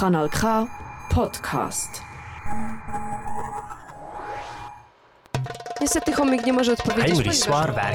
Kanal 0.00 0.28
K 0.28 0.66
Podcast. 1.14 2.02
Niestety 5.80 6.12
chomik 6.12 6.46
nie 6.46 6.52
może 6.52 6.72
odpowiedzieć. 6.72 7.48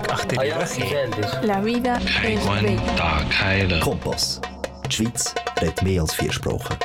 Achter 0.09 0.37
die 0.39 0.53
rug 0.53 0.69
heeft. 0.69 1.43
La 1.43 1.61
vida 1.61 1.97
es 1.97 2.45
bella. 2.45 3.79
Kompass. 3.83 4.41
Die 4.85 4.91
Schweiz 4.91 5.35
redet 5.62 5.81
mehr 5.81 6.01
als 6.01 6.15
vier 6.15 6.33
Sprachen. 6.33 6.78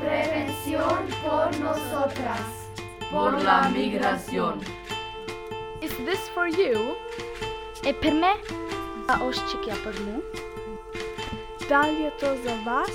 Prevención 0.00 0.98
por 1.22 1.60
nosotras. 1.60 2.54
por 3.10 3.42
la 3.42 3.68
migración. 3.68 4.60
Is 5.82 5.92
this 6.06 6.28
for 6.34 6.48
you? 6.48 6.96
E 7.84 7.92
per 7.92 8.12
me? 8.12 8.63
A 9.04 9.18
oščik 9.20 9.66
për 9.84 9.96
mu? 10.00 10.20
Da 11.68 11.82
li 11.84 12.06
je 12.06 12.10
to 12.20 12.30
za 12.40 12.54
vas? 12.64 12.94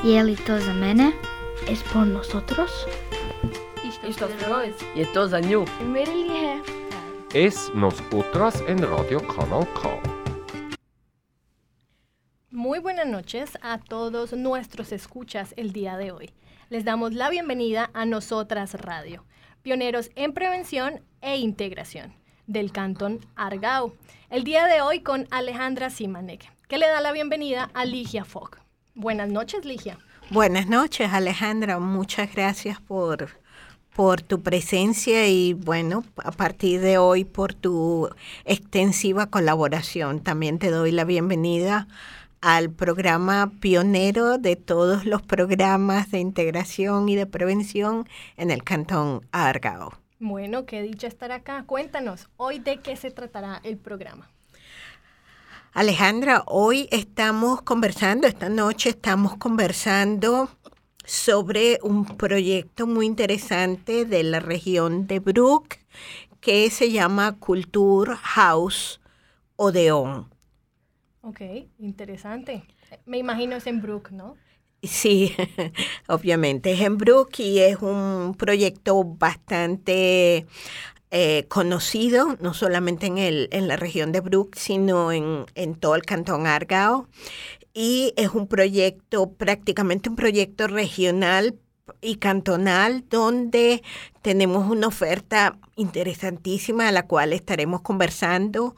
Je 0.00 0.22
li 0.24 0.36
to 0.46 0.56
za 0.58 0.72
mene? 0.72 1.10
Es 1.68 1.82
por 1.92 2.06
nosotros? 2.06 2.72
Isto 4.08 4.24
es. 4.64 4.76
Je 4.96 5.04
to 5.12 5.26
za 5.28 5.40
nju. 5.40 5.66
Mirilihe. 5.82 6.62
Es 7.34 7.70
nos 7.74 8.00
otras 8.10 8.62
en 8.66 8.78
Radio 8.78 9.20
Canal 9.20 9.66
K. 9.74 10.00
Muy 12.50 12.78
buenas 12.78 13.06
noches 13.06 13.58
a 13.60 13.76
todos 13.76 14.32
nuestros 14.32 14.92
escuchas 14.92 15.52
el 15.58 15.72
día 15.72 15.98
de 15.98 16.12
hoy. 16.12 16.30
Les 16.70 16.86
damos 16.86 17.12
la 17.12 17.28
bienvenida 17.28 17.90
a 17.92 18.06
Nosotras 18.06 18.72
Radio, 18.74 19.26
pioneros 19.62 20.10
en 20.14 20.32
prevención 20.32 21.02
e 21.20 21.36
integración 21.36 22.23
del 22.46 22.72
Cantón 22.72 23.20
Argao. 23.36 23.94
El 24.30 24.44
día 24.44 24.66
de 24.66 24.80
hoy 24.80 25.00
con 25.00 25.26
Alejandra 25.30 25.90
Simanek, 25.90 26.50
que 26.68 26.78
le 26.78 26.88
da 26.88 27.00
la 27.00 27.12
bienvenida 27.12 27.70
a 27.74 27.84
Ligia 27.84 28.24
Fogg. 28.24 28.58
Buenas 28.94 29.28
noches, 29.28 29.64
Ligia. 29.64 29.98
Buenas 30.30 30.66
noches, 30.66 31.12
Alejandra. 31.12 31.78
Muchas 31.78 32.32
gracias 32.34 32.80
por, 32.80 33.28
por 33.94 34.22
tu 34.22 34.42
presencia 34.42 35.28
y, 35.28 35.52
bueno, 35.52 36.04
a 36.22 36.32
partir 36.32 36.80
de 36.80 36.98
hoy 36.98 37.24
por 37.24 37.54
tu 37.54 38.08
extensiva 38.44 39.26
colaboración. 39.26 40.20
También 40.20 40.58
te 40.58 40.70
doy 40.70 40.92
la 40.92 41.04
bienvenida 41.04 41.86
al 42.40 42.70
programa 42.70 43.52
pionero 43.60 44.38
de 44.38 44.56
todos 44.56 45.06
los 45.06 45.22
programas 45.22 46.10
de 46.10 46.18
integración 46.18 47.08
y 47.08 47.16
de 47.16 47.26
prevención 47.26 48.06
en 48.36 48.50
el 48.50 48.62
Cantón 48.62 49.26
Argao. 49.32 50.03
Bueno, 50.26 50.64
qué 50.64 50.80
dicha 50.80 51.06
estar 51.06 51.32
acá. 51.32 51.64
Cuéntanos, 51.66 52.30
hoy 52.38 52.58
de 52.58 52.78
qué 52.78 52.96
se 52.96 53.10
tratará 53.10 53.60
el 53.62 53.76
programa. 53.76 54.30
Alejandra, 55.74 56.44
hoy 56.46 56.88
estamos 56.90 57.60
conversando, 57.60 58.26
esta 58.26 58.48
noche 58.48 58.88
estamos 58.88 59.36
conversando 59.36 60.48
sobre 61.04 61.78
un 61.82 62.06
proyecto 62.16 62.86
muy 62.86 63.04
interesante 63.04 64.06
de 64.06 64.22
la 64.22 64.40
región 64.40 65.06
de 65.06 65.18
Brook 65.18 65.74
que 66.40 66.70
se 66.70 66.90
llama 66.90 67.38
Culture 67.38 68.16
House 68.16 69.02
Odeón. 69.56 70.30
Ok, 71.20 71.42
interesante. 71.78 72.62
Me 73.04 73.18
imagino 73.18 73.56
es 73.56 73.66
en 73.66 73.82
Brook, 73.82 74.10
¿no? 74.10 74.36
Sí, 74.86 75.34
obviamente 76.08 76.72
es 76.72 76.80
en 76.80 76.98
Brook 76.98 77.38
y 77.38 77.60
es 77.60 77.78
un 77.80 78.34
proyecto 78.36 79.02
bastante 79.04 80.46
eh, 81.10 81.46
conocido, 81.48 82.36
no 82.40 82.54
solamente 82.54 83.06
en, 83.06 83.18
el, 83.18 83.48
en 83.52 83.68
la 83.68 83.76
región 83.76 84.12
de 84.12 84.20
Brook, 84.20 84.56
sino 84.56 85.12
en, 85.12 85.46
en 85.54 85.74
todo 85.74 85.94
el 85.94 86.02
cantón 86.02 86.46
Argao. 86.46 87.08
Y 87.72 88.12
es 88.16 88.30
un 88.30 88.46
proyecto, 88.46 89.32
prácticamente 89.32 90.08
un 90.08 90.16
proyecto 90.16 90.66
regional 90.66 91.58
y 92.00 92.16
cantonal 92.16 93.04
donde 93.08 93.82
tenemos 94.22 94.70
una 94.70 94.88
oferta 94.88 95.58
interesantísima 95.76 96.88
a 96.88 96.92
la 96.92 97.06
cual 97.06 97.32
estaremos 97.32 97.82
conversando 97.82 98.76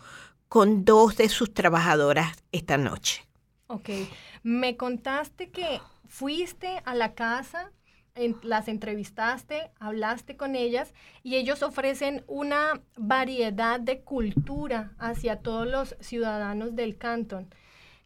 con 0.48 0.84
dos 0.84 1.16
de 1.16 1.28
sus 1.28 1.52
trabajadoras 1.52 2.36
esta 2.52 2.76
noche. 2.78 3.26
Ok, 3.68 3.90
me 4.42 4.76
contaste 4.76 5.50
que 5.50 5.80
fuiste 6.16 6.80
a 6.86 6.94
la 6.94 7.12
casa, 7.12 7.72
las 8.42 8.68
entrevistaste, 8.68 9.70
hablaste 9.78 10.34
con 10.38 10.56
ellas 10.56 10.94
y 11.22 11.36
ellos 11.36 11.62
ofrecen 11.62 12.24
una 12.26 12.80
variedad 12.96 13.78
de 13.78 14.00
cultura 14.00 14.92
hacia 14.98 15.40
todos 15.40 15.66
los 15.66 15.94
ciudadanos 16.00 16.74
del 16.74 16.96
cantón 16.96 17.54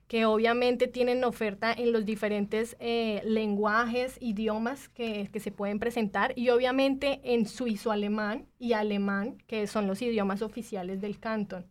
que 0.08 0.24
obviamente 0.24 0.88
tienen 0.88 1.22
oferta 1.22 1.72
en 1.72 1.92
los 1.92 2.04
diferentes 2.04 2.76
eh, 2.80 3.22
lenguajes, 3.24 4.16
idiomas 4.20 4.88
que 4.88 5.30
se 5.32 5.52
pueden 5.52 5.78
presentar 5.78 6.32
y 6.34 6.48
obviamente 6.48 7.20
en 7.22 7.46
suizo-alemán 7.46 8.48
y 8.58 8.72
alemán, 8.72 9.38
que 9.46 9.68
son 9.68 9.86
los 9.86 10.02
idiomas 10.02 10.42
oficiales 10.42 11.00
del 11.00 11.20
cantón. 11.20 11.64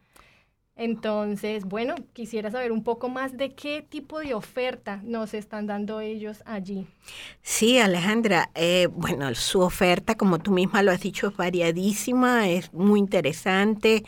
Entonces, 0.79 1.66
bueno, 1.66 1.95
quisiera 2.13 2.50
saber 2.51 2.72
un 2.72 2.85
poco 2.85 3.09
más 3.09 3.35
de 3.35 3.53
qué 3.53 3.85
tipo 3.88 4.19
de 4.19 4.34
oferta 4.34 5.01
nos 5.03 5.34
están 5.34 5.67
dando 5.67 6.00
ellos 6.00 6.41
allí. 6.45 6.88
Sí, 7.41 7.79
Alejandra, 7.79 8.50
eh, 8.56 8.88
bueno, 8.90 9.35
su 9.35 9.59
oferta, 9.59 10.16
como 10.16 10.40
tú 10.40 10.51
misma 10.51 10.81
lo 10.81 10.91
has 10.91 11.01
dicho, 11.01 11.28
es 11.28 11.35
variadísima, 11.35 12.47
es 12.47 12.72
muy 12.72 13.00
interesante 13.00 14.06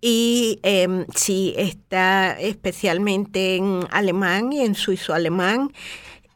y 0.00 0.58
eh, 0.62 1.04
sí, 1.14 1.52
está 1.58 2.32
especialmente 2.40 3.56
en 3.56 3.80
alemán 3.90 4.54
y 4.54 4.62
en 4.62 4.74
suizo-alemán. 4.74 5.70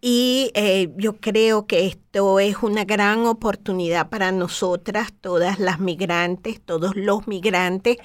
Y 0.03 0.51
eh, 0.55 0.91
yo 0.97 1.17
creo 1.17 1.67
que 1.67 1.87
esto 1.87 2.39
es 2.39 2.57
una 2.63 2.85
gran 2.85 3.27
oportunidad 3.27 4.11
para 4.11 4.31
nosotras, 4.31 5.13
todas 5.21 5.59
las 5.59 5.79
migrantes, 5.81 6.61
todos 6.61 6.97
los 6.97 7.27
migrantes, 7.27 7.99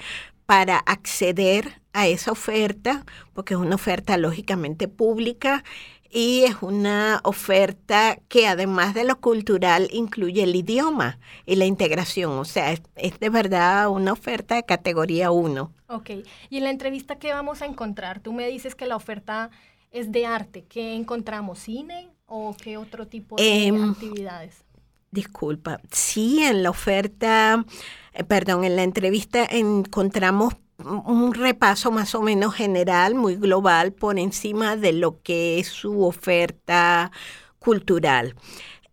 para 0.46 0.78
acceder 0.78 1.82
a 1.92 2.06
esa 2.08 2.32
oferta, 2.32 3.04
porque 3.34 3.54
es 3.54 3.60
una 3.60 3.74
oferta 3.76 4.16
lógicamente 4.18 4.88
pública 4.88 5.64
y 6.10 6.44
es 6.44 6.56
una 6.62 7.20
oferta 7.24 8.18
que 8.28 8.46
además 8.46 8.94
de 8.94 9.04
lo 9.04 9.20
cultural 9.20 9.88
incluye 9.92 10.42
el 10.44 10.54
idioma 10.56 11.18
y 11.46 11.56
la 11.56 11.66
integración. 11.66 12.32
O 12.38 12.44
sea, 12.44 12.72
es, 12.72 12.82
es 12.96 13.18
de 13.20 13.28
verdad 13.30 13.88
una 13.90 14.12
oferta 14.12 14.54
de 14.56 14.64
categoría 14.64 15.30
1. 15.32 15.72
Ok, 15.88 16.10
y 16.50 16.56
en 16.58 16.64
la 16.64 16.70
entrevista, 16.70 17.18
¿qué 17.18 17.32
vamos 17.32 17.62
a 17.62 17.66
encontrar? 17.66 18.20
Tú 18.20 18.32
me 18.32 18.48
dices 18.48 18.74
que 18.74 18.86
la 18.86 18.96
oferta 18.96 19.50
es 19.92 20.10
de 20.12 20.26
arte. 20.26 20.64
¿Qué 20.66 20.94
encontramos? 20.94 21.60
¿Cine 21.60 22.10
o 22.26 22.56
qué 22.60 22.76
otro 22.76 23.06
tipo 23.08 23.48
de 23.48 23.68
Em, 23.68 23.90
actividades? 23.90 24.65
Disculpa, 25.10 25.80
sí, 25.90 26.42
en 26.42 26.62
la 26.62 26.70
oferta, 26.70 27.64
eh, 28.12 28.24
perdón, 28.24 28.64
en 28.64 28.76
la 28.76 28.82
entrevista 28.82 29.46
encontramos 29.48 30.54
un 30.78 31.32
repaso 31.32 31.90
más 31.90 32.14
o 32.14 32.22
menos 32.22 32.54
general, 32.54 33.14
muy 33.14 33.36
global, 33.36 33.92
por 33.92 34.18
encima 34.18 34.76
de 34.76 34.92
lo 34.92 35.22
que 35.22 35.58
es 35.58 35.68
su 35.68 36.04
oferta 36.04 37.10
cultural. 37.58 38.34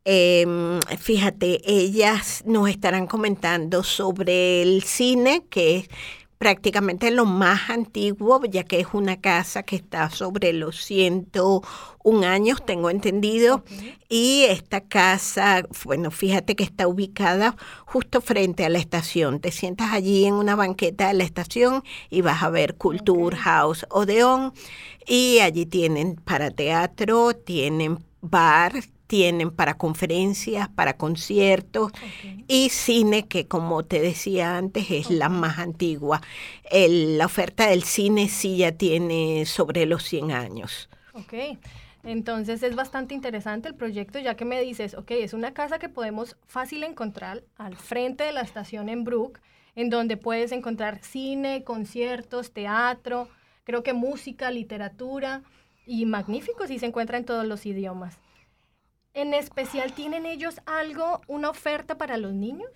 Em, 0.06 0.80
fíjate, 1.00 1.62
ellas 1.66 2.44
nos 2.46 2.70
estarán 2.70 3.08
comentando 3.08 3.84
sobre 3.84 4.62
el 4.62 4.84
cine, 4.84 5.46
que 5.50 5.78
es 5.78 5.90
prácticamente 6.44 7.10
lo 7.10 7.24
más 7.24 7.70
antiguo, 7.70 8.42
ya 8.44 8.66
que 8.66 8.82
es 8.82 8.88
una 8.92 9.22
casa 9.22 9.64
que 9.64 9.78
está 9.78 10.10
sobre 10.10 10.52
los 10.52 10.84
101 10.84 12.28
años, 12.28 12.66
tengo 12.66 12.90
entendido, 12.90 13.64
y 14.10 14.44
esta 14.50 14.82
casa, 14.82 15.64
bueno, 15.86 16.12
fíjate 16.12 16.58
que 16.58 16.66
está 16.66 16.90
ubicada 16.90 17.56
justo 17.86 18.20
frente 18.20 18.66
a 18.66 18.70
la 18.70 18.80
estación. 18.80 19.40
Te 19.40 19.52
sientas 19.52 19.94
allí 19.94 20.26
en 20.26 20.34
una 20.34 20.58
banqueta 20.58 21.08
de 21.08 21.14
la 21.14 21.24
estación 21.24 21.82
y 22.10 22.20
vas 22.20 22.44
a 22.44 22.50
ver 22.50 22.76
Culture 22.76 23.38
House 23.38 23.86
Odeón, 23.90 24.52
y 25.08 25.40
allí 25.40 25.66
tienen 25.66 26.16
para 26.16 26.52
teatro, 26.52 27.34
tienen 27.34 28.00
bar, 28.20 28.74
tienen 29.14 29.52
para 29.52 29.76
conferencias, 29.78 30.70
para 30.70 30.98
conciertos 30.98 31.92
y 32.48 32.70
cine, 32.70 33.28
que 33.28 33.48
como 33.48 33.84
te 33.84 34.02
decía 34.02 34.58
antes 34.58 34.92
es 34.92 35.10
la 35.10 35.30
más 35.30 35.60
antigua. 35.60 36.22
El- 36.72 37.18
la 37.18 37.26
oferta 37.28 37.68
del 37.68 37.84
cine 37.84 38.30
sí 38.30 38.58
ya 38.58 38.72
tiene 38.74 39.46
sobre 39.46 39.86
los 39.86 40.04
100 40.04 40.32
años. 40.32 40.90
Ok, 41.14 41.34
entonces 42.04 42.64
es 42.64 42.76
bastante 42.76 43.14
interesante 43.14 43.70
el 43.70 43.76
proyecto, 43.76 44.20
ya 44.20 44.36
que 44.36 44.46
me 44.46 44.62
dices, 44.62 44.96
ok, 44.96 45.12
es 45.12 45.34
una 45.34 45.54
casa 45.54 45.80
que 45.80 45.90
podemos 45.90 46.38
fácil 46.48 46.84
encontrar 46.84 47.44
al 47.58 47.78
frente 47.78 48.24
de 48.24 48.32
la 48.34 48.42
estación 48.42 48.90
en 48.90 49.04
Brook, 49.04 49.40
en 49.76 49.90
donde 49.90 50.18
puedes 50.18 50.52
encontrar 50.52 51.00
cine, 51.04 51.64
conciertos, 51.64 52.52
teatro, 52.52 53.30
creo 53.64 53.84
que 53.84 53.94
música, 53.94 54.52
literatura 54.52 55.44
y 55.86 56.06
magnífico 56.06 56.68
si 56.68 56.80
se 56.80 56.88
encuentra 56.88 57.18
en 57.18 57.26
todos 57.26 57.46
los 57.46 57.66
idiomas. 57.66 58.23
En 59.14 59.34
especial, 59.34 59.94
¿tienen 59.94 60.26
ellos 60.26 60.56
algo, 60.66 61.22
una 61.28 61.50
oferta 61.50 61.98
para 61.98 62.18
los 62.18 62.34
niños? 62.34 62.70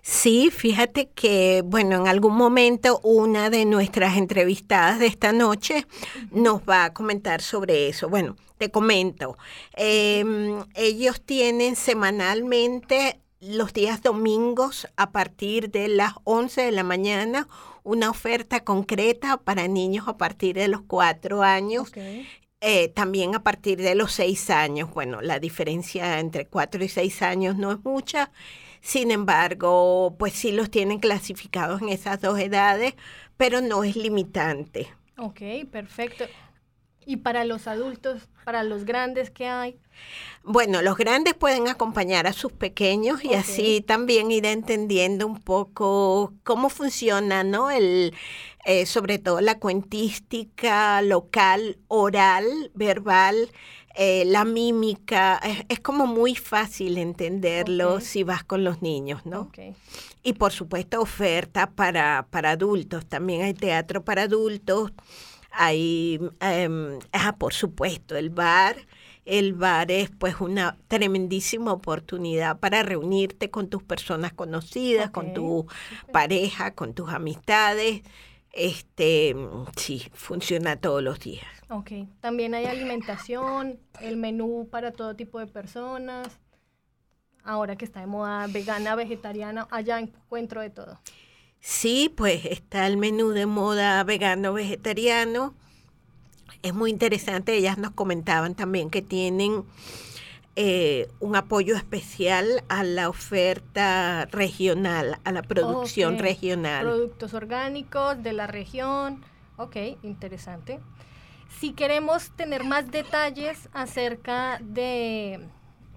Sí, 0.00 0.50
fíjate 0.50 1.10
que, 1.10 1.62
bueno, 1.64 1.96
en 1.96 2.08
algún 2.08 2.34
momento 2.34 3.00
una 3.02 3.50
de 3.50 3.66
nuestras 3.66 4.16
entrevistadas 4.16 4.98
de 4.98 5.06
esta 5.06 5.32
noche 5.32 5.86
nos 6.30 6.62
va 6.62 6.86
a 6.86 6.94
comentar 6.94 7.42
sobre 7.42 7.88
eso. 7.88 8.08
Bueno, 8.08 8.36
te 8.56 8.70
comento, 8.70 9.36
em, 9.74 10.64
ellos 10.74 11.20
tienen 11.20 11.76
semanalmente 11.76 13.20
los 13.40 13.72
días 13.72 14.02
domingos 14.02 14.86
a 14.96 15.10
partir 15.12 15.70
de 15.70 15.88
las 15.88 16.12
11 16.24 16.62
de 16.62 16.72
la 16.72 16.82
mañana 16.82 17.48
una 17.82 18.10
oferta 18.10 18.60
concreta 18.60 19.38
para 19.38 19.66
niños 19.68 20.08
a 20.08 20.16
partir 20.16 20.56
de 20.56 20.68
los 20.68 20.82
4 20.82 21.42
años. 21.42 21.90
Eh, 22.62 22.88
también 22.88 23.34
a 23.34 23.42
partir 23.42 23.80
de 23.80 23.94
los 23.94 24.12
6 24.12 24.50
años. 24.50 24.90
Bueno, 24.92 25.22
la 25.22 25.38
diferencia 25.38 26.20
entre 26.20 26.46
4 26.46 26.84
y 26.84 26.88
6 26.88 27.22
años 27.22 27.56
no 27.56 27.72
es 27.72 27.82
mucha. 27.84 28.30
Sin 28.82 29.10
embargo, 29.10 30.16
pues 30.18 30.34
sí 30.34 30.52
los 30.52 30.70
tienen 30.70 30.98
clasificados 31.00 31.82
en 31.82 31.88
esas 31.88 32.20
dos 32.20 32.38
edades, 32.38 32.94
pero 33.36 33.60
no 33.60 33.84
es 33.84 33.96
limitante. 33.96 34.88
Ok, 35.16 35.40
perfecto. 35.70 36.24
¿Y 37.06 37.18
para 37.18 37.44
los 37.44 37.66
adultos, 37.66 38.28
para 38.50 38.64
los 38.64 38.84
grandes, 38.84 39.30
qué 39.30 39.46
hay? 39.46 39.78
Bueno, 40.42 40.82
los 40.82 40.96
grandes 40.96 41.34
pueden 41.34 41.68
acompañar 41.68 42.26
a 42.26 42.32
sus 42.32 42.50
pequeños 42.50 43.22
y 43.22 43.34
así 43.34 43.80
también 43.80 44.32
ir 44.32 44.44
entendiendo 44.44 45.24
un 45.24 45.38
poco 45.38 46.32
cómo 46.42 46.68
funciona, 46.68 47.44
¿no? 47.44 47.70
El, 47.70 48.12
eh, 48.64 48.86
sobre 48.86 49.20
todo 49.20 49.40
la 49.40 49.60
cuentística 49.60 51.00
local, 51.00 51.78
oral, 51.86 52.72
verbal, 52.74 53.52
eh, 53.94 54.24
la 54.26 54.44
mímica. 54.44 55.40
Es, 55.68 55.78
como 55.78 56.08
muy 56.08 56.34
fácil 56.34 56.98
entenderlo 56.98 58.00
si 58.00 58.24
vas 58.24 58.42
con 58.42 58.64
los 58.64 58.82
niños, 58.82 59.24
¿no? 59.26 59.52
Y 60.24 60.32
por 60.32 60.50
supuesto 60.50 61.00
oferta 61.00 61.70
para, 61.70 62.26
para 62.30 62.50
adultos. 62.50 63.06
También 63.06 63.42
hay 63.42 63.54
teatro 63.54 64.02
para 64.02 64.22
adultos 64.22 64.90
hay, 65.52 66.20
em, 66.40 66.98
ah, 67.12 67.36
por 67.36 67.54
supuesto, 67.54 68.16
el 68.16 68.30
bar. 68.30 68.76
El 69.24 69.52
bar 69.54 69.90
es 69.90 70.10
pues 70.10 70.40
una 70.40 70.76
tremendísima 70.88 71.72
oportunidad 71.72 72.58
para 72.58 72.82
reunirte 72.82 73.50
con 73.50 73.68
tus 73.68 73.82
personas 73.82 74.32
conocidas, 74.32 75.10
con 75.10 75.34
tu 75.34 75.66
pareja, 76.12 76.74
con 76.74 76.94
tus 76.94 77.10
amistades. 77.10 78.02
Este, 78.52 79.36
sí, 79.76 80.10
funciona 80.12 80.76
todos 80.76 81.02
los 81.02 81.20
días. 81.20 81.46
Ok, 81.68 81.92
también 82.20 82.54
hay 82.54 82.66
alimentación, 82.66 83.78
el 84.00 84.16
menú 84.16 84.68
para 84.70 84.90
todo 84.90 85.14
tipo 85.14 85.38
de 85.38 85.46
personas. 85.46 86.40
Ahora 87.44 87.76
que 87.76 87.84
está 87.84 88.00
de 88.00 88.06
moda 88.06 88.46
vegana, 88.48 88.96
vegetariana, 88.96 89.68
allá 89.70 90.00
encuentro 90.00 90.60
de 90.60 90.70
todo. 90.70 90.98
Sí, 91.60 92.12
pues 92.16 92.46
está 92.46 92.86
el 92.86 92.96
menú 92.96 93.30
de 93.30 93.46
moda 93.46 94.02
vegano 94.04 94.52
vegetariano. 94.52 95.54
Es 96.62 96.74
muy 96.74 96.90
interesante, 96.90 97.54
ellas 97.54 97.78
nos 97.78 97.92
comentaban 97.92 98.54
también 98.54 98.90
que 98.90 99.02
tienen 99.02 99.64
eh, 100.56 101.08
un 101.20 101.36
apoyo 101.36 101.76
especial 101.76 102.64
a 102.68 102.82
la 102.82 103.08
oferta 103.08 104.26
regional, 104.26 105.18
a 105.24 105.32
la 105.32 105.42
producción 105.42 106.18
regional. 106.18 106.84
Productos 106.84 107.34
orgánicos 107.34 108.22
de 108.22 108.32
la 108.32 108.46
región. 108.46 109.22
Ok, 109.56 109.76
interesante. 110.02 110.80
Si 111.60 111.72
queremos 111.72 112.30
tener 112.36 112.64
más 112.64 112.90
detalles 112.90 113.68
acerca 113.72 114.58
de 114.62 115.40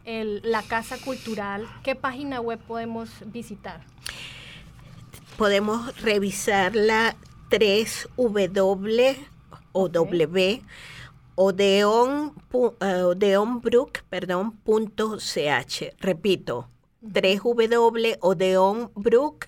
la 0.06 0.62
Casa 0.64 0.98
Cultural, 0.98 1.68
¿qué 1.84 1.96
página 1.96 2.42
web 2.42 2.60
podemos 2.60 3.10
visitar? 3.26 3.82
Podemos 5.38 6.00
revisar 6.02 6.76
la 6.76 7.16
3W 7.50 9.18
o 9.72 9.90
W 9.90 10.62
odeon, 11.36 12.34
odeonbrook, 12.52 14.04
perdón, 14.10 14.52
punto 14.58 15.18
ch. 15.18 15.94
Repito, 16.00 16.70
3W 17.04 18.18
odeonbrook.ch. 18.22 19.48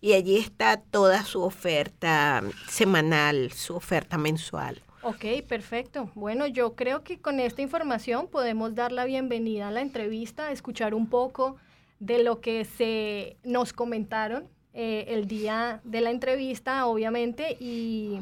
Y 0.00 0.12
allí 0.12 0.36
está 0.36 0.76
toda 0.76 1.24
su 1.24 1.42
oferta 1.42 2.42
semanal, 2.68 3.52
su 3.52 3.74
oferta 3.76 4.18
mensual. 4.18 4.82
Ok, 5.02 5.24
perfecto. 5.46 6.10
Bueno, 6.14 6.46
yo 6.46 6.74
creo 6.74 7.02
que 7.04 7.18
con 7.18 7.40
esta 7.40 7.62
información 7.62 8.26
podemos 8.28 8.74
dar 8.74 8.92
la 8.92 9.04
bienvenida 9.04 9.68
a 9.68 9.70
la 9.70 9.80
entrevista, 9.82 10.50
escuchar 10.50 10.94
un 10.94 11.08
poco 11.08 11.56
de 12.04 12.22
lo 12.22 12.40
que 12.40 12.64
se 12.64 13.38
nos 13.44 13.72
comentaron 13.72 14.48
eh, 14.74 15.06
el 15.08 15.26
día 15.26 15.80
de 15.84 16.02
la 16.02 16.10
entrevista, 16.10 16.86
obviamente, 16.86 17.56
y 17.58 18.20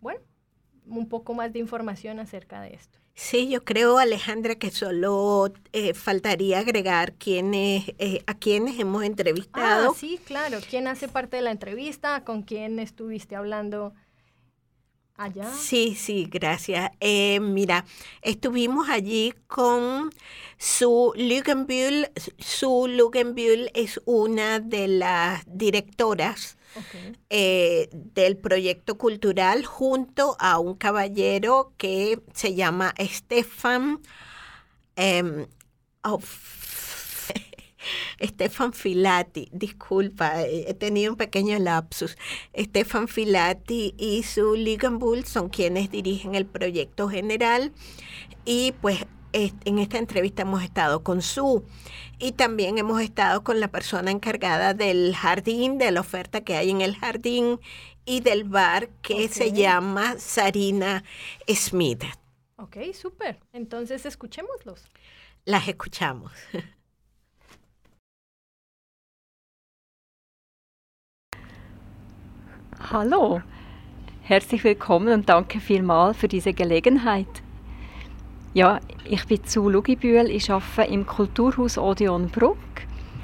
bueno, 0.00 0.20
un 0.86 1.08
poco 1.08 1.34
más 1.34 1.52
de 1.52 1.58
información 1.58 2.20
acerca 2.20 2.60
de 2.60 2.74
esto. 2.74 2.98
Sí, 3.14 3.48
yo 3.48 3.64
creo, 3.64 3.98
Alejandra, 3.98 4.56
que 4.56 4.70
solo 4.70 5.52
eh, 5.72 5.94
faltaría 5.94 6.58
agregar 6.58 7.14
quiénes, 7.14 7.94
eh, 7.98 8.22
a 8.26 8.34
quienes 8.34 8.78
hemos 8.78 9.02
entrevistado. 9.04 9.90
Ah, 9.90 9.94
sí, 9.98 10.20
claro. 10.24 10.58
¿Quién 10.68 10.86
hace 10.86 11.08
parte 11.08 11.36
de 11.36 11.42
la 11.42 11.50
entrevista? 11.50 12.22
¿Con 12.24 12.42
quién 12.42 12.78
estuviste 12.78 13.34
hablando 13.34 13.94
allá? 15.16 15.52
Sí, 15.52 15.94
sí, 15.94 16.28
gracias. 16.30 16.90
mira, 17.40 17.84
estuvimos 18.22 18.88
allí 18.88 19.34
con 19.46 20.10
su 20.58 21.12
Lugenbühl, 21.16 22.10
su 22.38 22.86
Lugenbühl 22.88 23.70
es 23.74 24.00
una 24.04 24.60
de 24.60 24.88
las 24.88 25.44
directoras 25.46 26.56
eh, 27.30 27.88
del 27.92 28.36
proyecto 28.36 28.98
cultural 28.98 29.64
junto 29.64 30.36
a 30.38 30.58
un 30.58 30.74
caballero 30.74 31.72
que 31.78 32.20
se 32.34 32.54
llama 32.54 32.94
Stefan 32.98 34.00
em, 34.96 35.46
Stefan 38.20 38.72
Filati, 38.72 39.48
disculpa, 39.52 40.42
he 40.42 40.74
tenido 40.74 41.12
un 41.12 41.16
pequeño 41.16 41.58
lapsus. 41.58 42.16
Stefan 42.56 43.08
Filati 43.08 43.94
y 43.98 44.22
su 44.22 44.56
Lugenbühl 44.56 45.24
son 45.24 45.48
quienes 45.48 45.90
dirigen 45.90 46.34
el 46.34 46.46
proyecto 46.46 47.08
general 47.08 47.72
y 48.44 48.72
pues 48.80 49.04
en 49.32 49.78
esta 49.78 49.98
entrevista 49.98 50.42
hemos 50.42 50.62
estado 50.62 51.02
con 51.02 51.20
Su 51.20 51.64
y 52.18 52.32
también 52.32 52.78
hemos 52.78 53.02
estado 53.02 53.44
con 53.44 53.60
la 53.60 53.68
persona 53.68 54.10
encargada 54.10 54.72
del 54.72 55.14
jardín, 55.14 55.78
de 55.78 55.90
la 55.90 56.00
oferta 56.00 56.42
que 56.42 56.56
hay 56.56 56.70
en 56.70 56.80
el 56.80 56.96
jardín 56.96 57.60
y 58.06 58.20
del 58.20 58.44
bar 58.44 58.88
que 59.02 59.28
se 59.28 59.52
llama 59.52 60.14
Sarina 60.18 61.04
Smith. 61.48 62.04
Ok, 62.56 62.76
súper. 62.94 63.38
Entonces 63.52 64.06
escuchémoslos. 64.06 64.88
Las 65.44 65.68
escuchamos. 65.68 66.32
Hallo, 72.92 73.40
herzlich 74.22 74.62
willkommen 74.62 75.12
und 75.12 75.28
danke 75.28 75.58
vielmals 75.58 76.16
für 76.18 76.28
diese 76.28 76.52
Gelegenheit. 76.52 77.26
Ja, 78.54 78.78
ich 79.04 79.26
bin 79.26 79.42
zu 79.42 79.68
Lugibühl. 79.68 80.30
Ich 80.30 80.52
arbeite 80.52 80.92
im 80.92 81.04
Kulturhaus 81.04 81.78
Odeon 81.78 82.28
Bruck 82.28 82.56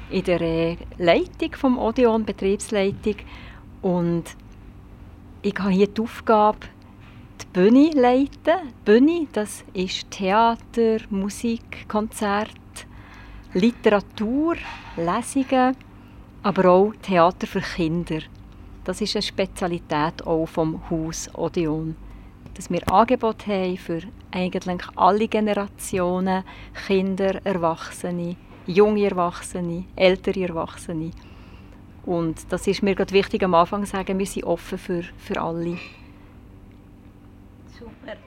in 0.09 0.25
der 0.25 0.41
äh, 0.41 0.75
Leitung 0.97 1.53
vom 1.53 1.77
Odeon, 1.77 2.25
Betriebsleitung. 2.25 3.15
Und 3.81 4.23
ich 5.43 5.57
habe 5.57 5.69
hier 5.69 5.87
die 5.87 6.01
Aufgabe, 6.01 6.67
die 7.41 7.45
Bühne 7.53 7.91
leiten. 7.91 8.67
Die 8.67 8.83
Bühne, 8.83 9.27
das 9.31 9.63
ist 9.73 10.11
Theater, 10.11 10.97
Musik, 11.09 11.87
Konzert, 11.87 12.49
Literatur, 13.53 14.57
Lesungen, 14.97 15.77
aber 16.41 16.69
auch 16.69 16.93
Theater 17.01 17.47
für 17.47 17.61
Kinder. 17.61 18.19
Das 18.83 19.01
ist 19.01 19.15
eine 19.15 19.21
Spezialität 19.21 20.25
auch 20.25 20.45
vom 20.45 20.89
Haus 20.89 21.29
Odeon 21.33 21.95
dass 22.53 22.69
wir 22.69 22.91
Angebote 22.91 23.47
haben 23.47 23.77
für 23.77 24.01
eigentlich 24.31 24.87
alle 24.95 25.27
Generationen, 25.27 26.43
Kinder, 26.87 27.41
Erwachsene, 27.45 28.35
junge 28.67 29.05
Erwachsene, 29.05 29.85
ältere 29.95 30.43
Erwachsene. 30.43 31.11
Und 32.05 32.51
das 32.51 32.67
ist 32.67 32.83
mir 32.83 32.95
gerade 32.95 33.13
wichtig 33.13 33.43
am 33.43 33.53
Anfang 33.53 33.85
zu 33.85 33.91
sagen, 33.91 34.19
wir 34.19 34.25
sind 34.25 34.43
offen 34.43 34.77
für, 34.77 35.03
für 35.03 35.41
alle. 35.41 35.77
Super. 37.79 38.17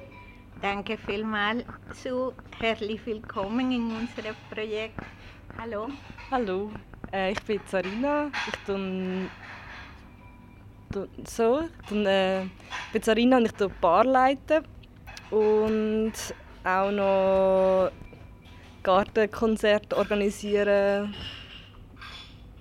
Danke 0.63 0.97
vielmals. 0.97 1.65
So, 1.93 2.33
herzlich 2.59 3.05
willkommen 3.05 3.71
in 3.71 3.85
unserem 3.85 4.35
Projekt. 4.51 4.99
Hallo. 5.59 5.89
Hallo, 6.31 6.71
äh, 7.13 7.33
ich 7.33 7.43
bin 7.43 7.61
Sarina. 7.67 8.31
Ich 8.49 8.59
tue 8.67 9.29
so. 11.25 11.61
Dann 11.88 12.07
äh, 12.07 12.47
Sarina 13.02 13.38
und 13.38 13.47
ich 13.47 13.52
die 13.52 13.66
Bar 13.81 14.05
leiten 14.05 14.64
und 15.31 16.12
auch 16.64 16.90
noch 16.90 17.90
Gartenkonzerte 18.83 19.97
organisieren 19.97 21.14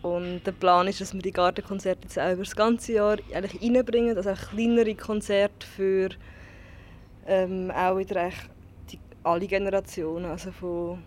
Und 0.02 0.42
der 0.46 0.52
Plan 0.52 0.88
ist, 0.88 1.02
dass 1.02 1.14
wir 1.14 1.22
die 1.22 1.32
Gartenkonzerte 1.32 2.04
jetzt 2.04 2.20
auch 2.20 2.32
über 2.32 2.44
das 2.44 2.56
ganze 2.56 2.94
Jahr 2.94 3.18
eigentlich 3.34 3.62
reinbringen, 3.62 4.16
also 4.16 4.32
auch 4.32 4.50
kleinere 4.52 4.94
Konzerte 4.96 5.66
für 5.66 6.10
ähm, 7.26 7.72
auch 7.72 7.98
wieder 7.98 8.30
die, 8.92 9.00
alle 9.24 9.48
Generationen, 9.48 10.26
also 10.26 10.52
von, 10.52 11.00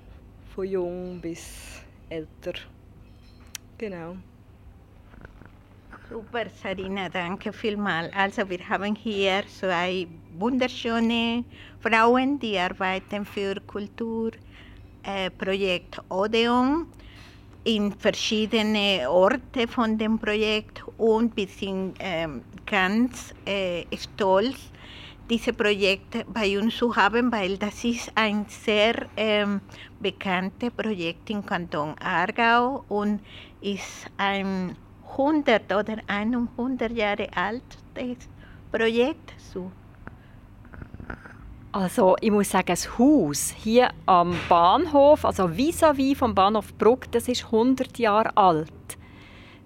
von 0.54 0.66
jung 0.66 1.20
bis 1.20 1.80
älter. 2.08 2.54
Genau. 3.78 4.16
Super, 6.10 6.46
Sarina, 6.62 7.10
danke 7.10 7.52
vielmals. 7.52 8.10
Also 8.14 8.48
wir 8.48 8.66
haben 8.66 8.94
hier 8.94 9.42
zwei 9.46 10.06
wunderschöne 10.38 11.44
Frauen, 11.80 12.38
die 12.38 12.58
arbeiten 12.58 13.26
für 13.26 13.56
Kulturprojekt 13.66 15.98
äh, 15.98 16.02
Odeon 16.08 16.86
in 17.64 17.92
verschiedene 17.92 19.04
Orte 19.10 19.68
von 19.68 19.98
dem 19.98 20.18
Projekt 20.18 20.82
und 20.96 21.36
wir 21.36 21.46
sind 21.46 22.00
äh, 22.00 22.26
ganz 22.64 23.34
äh, 23.44 23.84
stolz, 23.94 24.72
diese 25.28 25.52
Projekte 25.52 26.24
bei 26.32 26.58
uns 26.58 26.78
zu 26.78 26.96
haben, 26.96 27.30
weil 27.30 27.58
das 27.58 27.84
ist 27.84 28.10
ein 28.14 28.46
sehr 28.48 28.94
ähm, 29.14 29.60
bekanntes 30.00 30.70
Projekt 30.70 31.28
im 31.28 31.44
Kanton 31.44 31.94
Aargau 31.98 32.82
und 32.88 33.20
ist 33.60 34.06
ein 34.16 34.74
100 35.18 35.72
oder 35.72 35.96
100 36.06 36.92
Jahre 36.92 37.26
altes 37.34 38.28
Projekt. 38.70 39.34
So. 39.52 39.72
Also 41.72 42.16
ich 42.20 42.30
muss 42.30 42.50
sagen, 42.50 42.68
das 42.68 42.98
Haus 42.98 43.50
hier 43.50 43.90
am 44.06 44.34
Bahnhof, 44.48 45.25
also 45.25 45.48
vis-à-vis 45.56 46.12
-vis 46.12 46.16
vom 46.16 46.34
Bahnhof 46.34 46.72
Bruck, 46.75 47.10
das 47.12 47.28
ist 47.28 47.44
100 47.46 47.98
Jahre 47.98 48.37
alt. 48.37 48.70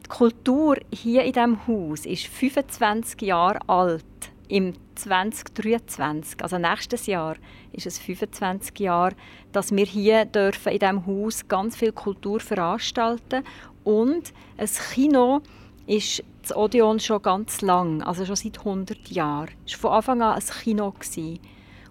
Die 0.04 0.08
Kultur 0.08 0.76
hier 0.92 1.22
in 1.22 1.32
diesem 1.32 1.66
Haus 1.66 2.06
ist 2.06 2.26
25 2.26 3.22
Jahre 3.22 3.60
alt. 3.68 4.04
Im 4.48 4.74
2023, 4.96 6.42
also 6.42 6.58
nächstes 6.58 7.06
Jahr, 7.06 7.36
ist 7.72 7.86
es 7.86 7.98
25 7.98 8.78
Jahre, 8.80 9.14
dass 9.52 9.70
wir 9.70 9.86
hier 9.86 10.24
dürfen 10.26 10.72
in 10.72 10.78
diesem 10.78 11.06
Haus 11.06 11.48
ganz 11.48 11.76
viel 11.76 11.92
Kultur 11.92 12.40
veranstalten 12.40 13.44
und 13.84 14.32
ein 14.56 14.68
Kino 14.92 15.40
ist 15.86 16.22
das 16.42 16.56
Odeon 16.56 17.00
schon 17.00 17.22
ganz 17.22 17.60
lang, 17.60 18.02
also 18.02 18.24
schon 18.24 18.36
seit 18.36 18.58
100 18.58 19.08
Jahren. 19.08 19.50
Es 19.66 19.82
war 19.82 20.02
von 20.02 20.22
Anfang 20.22 20.22
an 20.22 20.40
ein 20.40 20.62
Kino. 20.62 20.94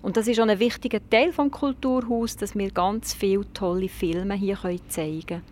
Und 0.02 0.18
das 0.18 0.28
ist 0.28 0.40
auch 0.40 0.48
ein 0.48 0.60
wichtiger 0.60 1.00
Teil 1.10 1.32
des 1.32 1.52
Kulturhaus, 1.52 2.36
dass 2.36 2.56
wir 2.56 2.72
ganz 2.72 3.14
viele 3.14 3.52
tolle 3.54 3.88
Filme 3.88 4.34
hier 4.34 4.58
zeigen 4.90 5.26
können. 5.28 5.44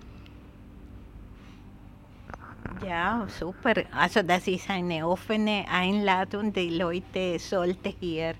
Ja, 2.86 3.27
super. 3.27 3.74
Also 3.91 4.22
das 4.24 4.48
ist 4.48 4.69
eine 4.69 5.05
offene 5.05 5.65
Einladung. 5.69 6.53
Die 6.53 6.77
Leute 6.77 7.38
sollten 7.38 7.93
hier 8.00 8.36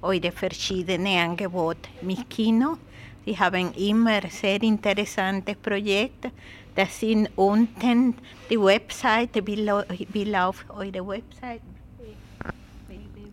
eure 0.00 0.32
verschiedenen 0.32 1.18
Angebote 1.18 1.88
mit 2.00 2.28
Kino. 2.28 2.78
Sie 3.24 3.38
haben 3.38 3.72
immer 3.74 4.22
sehr 4.28 4.60
interessante 4.62 5.54
Projekte. 5.54 6.32
Das 6.74 7.00
sind 7.00 7.28
unten 7.36 8.14
die 8.48 8.58
Webseite. 8.60 9.46
Wie, 9.46 9.68
wie 10.12 10.24
läuft 10.24 10.70
eure 10.70 11.06
Webseite? 11.06 11.60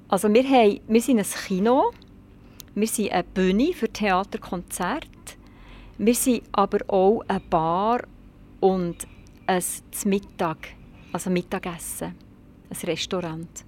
Also 0.08 0.28
wir, 0.32 0.42
haben, 0.42 0.80
wir 0.88 1.00
sind 1.00 1.20
ein 1.20 1.26
Kino, 1.46 1.92
wir 2.74 2.88
sind 2.88 3.12
eine 3.12 3.22
Bühne 3.22 3.72
für 3.72 3.88
Theaterkonzerte, 3.88 5.06
wir 5.98 6.14
sind 6.14 6.42
aber 6.50 6.78
auch 6.88 7.22
eine 7.28 7.38
Bar 7.40 8.00
und 8.60 9.06
ein 9.46 9.62
Mittag, 10.04 10.68
also 11.12 11.30
Mittagessen, 11.30 12.14
ein 12.70 12.76
Restaurant. 12.84 13.64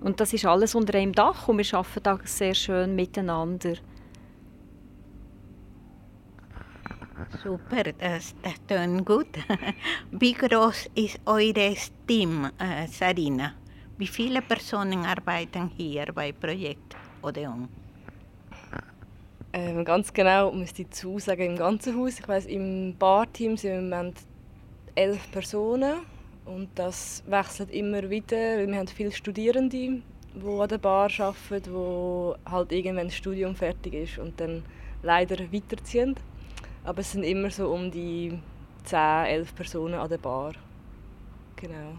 Und 0.00 0.20
das 0.20 0.32
ist 0.32 0.44
alles 0.44 0.74
unter 0.74 0.98
einem 0.98 1.12
Dach 1.12 1.48
und 1.48 1.58
wir 1.58 1.78
arbeiten 1.78 2.02
da 2.02 2.18
sehr 2.24 2.54
schön 2.54 2.94
miteinander. 2.94 3.74
Super, 7.42 7.92
das, 7.98 8.34
das 8.42 8.54
klingt 8.66 9.06
gut. 9.06 9.28
Wie 10.10 10.32
groß 10.32 10.90
ist 10.94 11.20
euer 11.24 11.74
Team, 12.06 12.50
äh, 12.58 12.86
Sarina? 12.86 13.54
Wie 13.98 14.06
viele 14.06 14.42
Personen 14.42 15.04
arbeiten 15.06 15.70
hier 15.76 16.12
bei 16.12 16.32
Projekt 16.32 16.94
Odeon? 17.22 17.85
Ähm, 19.56 19.86
ganz 19.86 20.12
genau 20.12 20.52
müsste 20.52 20.82
ich 20.82 20.90
zusagen 20.90 21.52
im 21.52 21.56
ganzen 21.56 21.98
Haus. 21.98 22.18
Ich 22.18 22.28
weiß, 22.28 22.44
im 22.44 22.94
Barteam 22.98 23.56
sind 23.56 23.70
wir 23.70 23.78
im 23.78 23.88
Moment 23.88 24.18
elf 24.94 25.30
Personen 25.32 26.00
und 26.44 26.68
das 26.74 27.24
wechselt 27.26 27.70
immer 27.70 28.10
wieder, 28.10 28.36
weil 28.36 28.68
wir 28.68 28.76
haben 28.76 28.86
viele 28.86 29.12
Studierende, 29.12 29.70
die 29.70 30.02
an 30.46 30.68
der 30.68 30.76
Bar 30.76 31.10
arbeiten, 31.18 31.72
die 31.72 32.50
halt 32.50 32.70
irgendwann 32.70 33.06
das 33.06 33.16
Studium 33.16 33.56
fertig 33.56 33.94
ist 33.94 34.18
und 34.18 34.38
dann 34.38 34.62
leider 35.02 35.50
weiterziehen. 35.50 36.16
Aber 36.84 36.98
es 36.98 37.12
sind 37.12 37.24
immer 37.24 37.48
so 37.50 37.70
um 37.70 37.90
die 37.90 38.38
10, 38.84 38.98
11 39.24 39.54
Personen 39.54 39.94
an 39.94 40.10
der 40.10 40.18
Bar. 40.18 40.52
Genau. 41.56 41.96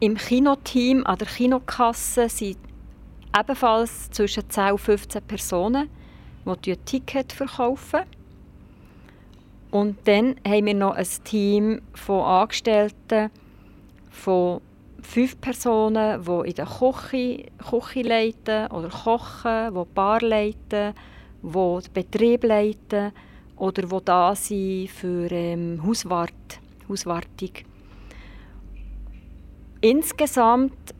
Im 0.00 0.16
Kinoteam 0.16 1.04
an 1.04 1.18
der 1.18 1.28
Kinokasse 1.28 2.30
sind 2.30 2.56
ebenfalls 3.38 4.10
zwischen 4.10 4.48
10 4.48 4.72
und 4.72 4.78
15 4.78 5.22
Personen, 5.22 5.88
die 6.64 6.76
Ticket 6.76 7.32
verkaufen. 7.32 8.02
Und 9.70 9.96
dann 10.06 10.36
haben 10.46 10.66
wir 10.66 10.74
noch 10.74 10.94
ein 10.94 11.06
Team 11.24 11.80
von 11.94 12.22
Angestellten, 12.22 13.30
von 14.10 14.60
fünf 15.00 15.40
Personen, 15.40 16.22
die 16.24 16.50
in 16.50 16.54
der 16.54 16.66
Küche, 16.66 17.46
Küche 17.70 18.02
leiten 18.02 18.66
oder 18.70 18.88
kochen, 18.88 19.74
die 19.74 19.94
Bar 19.94 20.20
leiten, 20.20 20.94
die 21.42 21.78
den 21.82 21.92
Betrieb 21.92 22.44
leiten 22.44 23.12
oder 23.56 23.82
die 23.82 24.04
da 24.04 24.34
sind 24.34 24.90
für 24.90 25.30
ähm, 25.30 25.82
Hauswart, 25.84 26.60
Hauswartung. 26.88 27.50
Insgesamt 29.80 30.94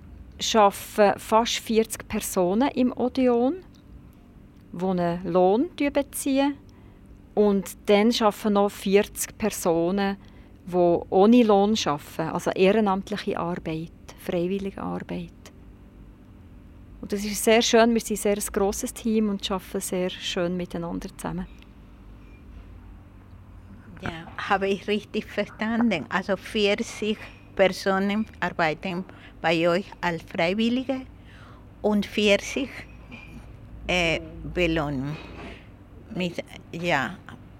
arbeiten 0.55 1.19
fast 1.19 1.59
40 1.59 2.09
Personen 2.09 2.69
im 2.71 2.93
Odeon, 2.97 3.57
die 4.73 4.85
einen 4.85 5.25
Lohn 5.27 5.71
beziehen 5.77 6.57
und 7.35 7.77
dann 7.87 8.13
arbeiten 8.21 8.53
noch 8.55 8.71
40 8.71 9.39
Personen, 9.39 10.17
die 10.67 10.77
ohne 10.77 11.43
Lohn 11.43 11.75
arbeiten, 11.85 12.29
also 12.33 12.51
ehrenamtliche 12.51 13.39
Arbeit, 13.39 13.93
freiwillige 14.19 14.81
Arbeit. 14.81 15.33
Und 17.01 17.13
das 17.13 17.25
ist 17.25 17.43
sehr 17.43 17.63
schön, 17.63 17.93
wir 17.95 18.01
sind 18.01 18.17
ein 18.19 18.37
sehr 18.37 18.53
grosses 18.53 18.95
Team 18.95 19.29
und 19.29 19.51
arbeiten 19.51 19.81
sehr 19.81 20.11
schön 20.11 20.57
miteinander 20.57 21.09
zusammen. 21.17 21.47
Ja, 24.01 24.27
habe 24.51 24.69
ich 24.69 24.87
richtig 24.87 25.27
verstanden. 25.27 26.07
Also 26.09 26.37
40 26.37 27.19
Personen 27.55 28.27
arbeiten 28.41 29.05
bei 29.41 29.69
euch 29.69 29.87
als 30.01 30.23
Freiwillige 30.23 31.03
und 31.83 32.07
40 32.07 32.69
äh, 33.87 34.21
belohnen. 34.55 35.17
Mit, 36.15 36.45
ja, 36.73 37.17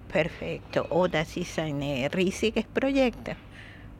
perfekt. 0.07 0.79
Oh, 0.89 1.07
das 1.07 1.35
ist 1.37 1.57
ein 1.59 1.81
riesiges 2.13 2.65
Projekt. 2.73 3.35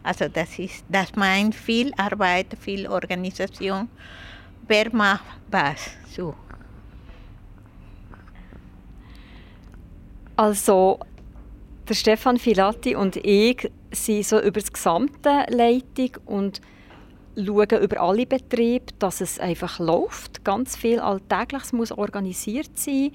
Also 0.04 0.28
das, 0.28 0.60
ist, 0.60 0.84
das 0.90 1.16
meint 1.16 1.56
viel 1.56 1.94
Arbeit, 1.98 2.48
viel 2.60 2.88
Organisation. 2.88 3.90
Wer 4.68 4.94
macht 4.94 5.40
was? 5.50 5.92
So. 6.10 6.36
Also 10.36 11.00
der 11.90 11.96
Stefan 11.96 12.38
Filati 12.38 12.96
und 12.96 13.18
ich 13.18 13.70
sind 13.92 14.25
so 14.25 14.40
über 14.40 14.60
das 14.60 14.72
gesamte 14.72 15.46
Leitung 15.50 16.12
und 16.25 16.62
schauen 17.36 17.82
über 17.82 18.00
alle 18.00 18.25
Betriebe, 18.25 18.86
dass 19.00 19.22
es 19.22 19.40
einfach 19.40 19.80
läuft. 19.80 20.46
Ganz 20.46 20.75
viel 20.75 21.00
Alltägliches 21.00 21.74
muss 21.74 21.92
organisiert 21.92 22.78
sein. 22.78 23.12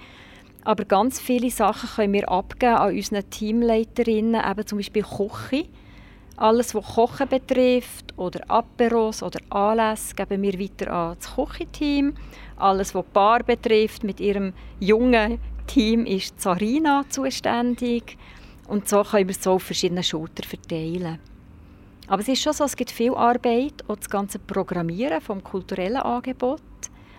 Aber 0.65 0.85
ganz 0.85 1.21
viele 1.21 1.51
Sachen 1.51 1.89
können 1.89 2.13
wir 2.13 2.29
abgeben 2.29 2.75
an 2.75 2.95
unseren 2.95 3.31
Teamleiterinnen, 3.31 4.43
eben 4.45 4.67
zum 4.67 4.79
Beispiel 4.79 5.05
Küche. 5.05 5.67
Alles, 6.37 6.75
was 6.75 6.95
Kochen 6.95 7.29
betrifft 7.29 8.17
oder 8.17 8.41
Aperos 8.49 9.23
oder 9.23 9.41
Anlässe, 9.51 10.15
geben 10.15 10.43
wir 10.43 10.61
weiter 10.61 10.93
an 10.93 11.17
das 11.19 11.35
Küchenteam. 11.35 12.15
Alles, 12.57 12.95
was 12.95 13.05
Bar 13.13 13.43
betrifft, 13.45 14.05
mit 14.05 14.21
ihrem 14.21 14.53
jungen 14.79 15.39
Team 15.67 16.07
ist 16.07 16.41
Sarina 16.41 17.05
zuständig. 17.09 18.17
Und 18.69 18.89
so 18.89 19.03
können 19.03 19.29
wir 19.29 19.35
es 19.35 19.43
so 19.43 19.53
auf 19.53 19.63
verschiedene 19.63 20.03
Schultern 20.03 20.47
verteilen. 20.47 21.19
Aber 22.07 22.23
es 22.23 22.29
ist 22.29 22.43
schon 22.43 22.53
so, 22.53 22.65
es 22.65 22.77
gibt 22.77 22.91
viel 22.91 23.15
Arbeit, 23.15 23.85
auch 23.89 23.97
das 23.97 24.09
ganze 24.09 24.39
Programmieren 24.39 25.21
vom 25.21 25.43
kulturellen 25.43 25.97
Angebot, 25.97 26.63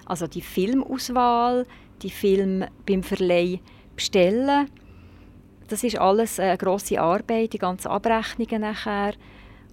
also 0.06 0.28
die 0.28 0.42
Filmauswahl, 0.42 1.66
die 2.02 2.10
Film 2.10 2.66
beim 2.88 3.04
Verleih 3.04 3.60
bestellen. 3.96 4.70
Das 5.68 5.84
ist 5.84 6.00
alles 6.00 6.40
eine 6.40 6.58
grosse 6.58 7.00
Arbeit, 7.00 7.54
die 7.54 7.60
ganzen 7.60 7.90
Abrechnungen 7.90 8.62
nachher 8.62 9.14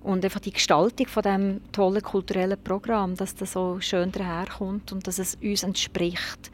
und 0.02 0.24
einfach 0.24 0.40
die 0.40 0.52
Gestaltung 0.52 1.06
von 1.06 1.22
dem 1.22 1.60
tollen 1.72 2.02
kulturellen 2.02 2.62
Programm, 2.62 3.16
dass 3.16 3.34
das 3.34 3.52
so 3.52 3.80
schön 3.80 4.12
daherkommt 4.12 4.92
und 4.92 5.06
dass 5.06 5.18
es 5.18 5.36
uns 5.36 5.62
entspricht. 5.62 6.50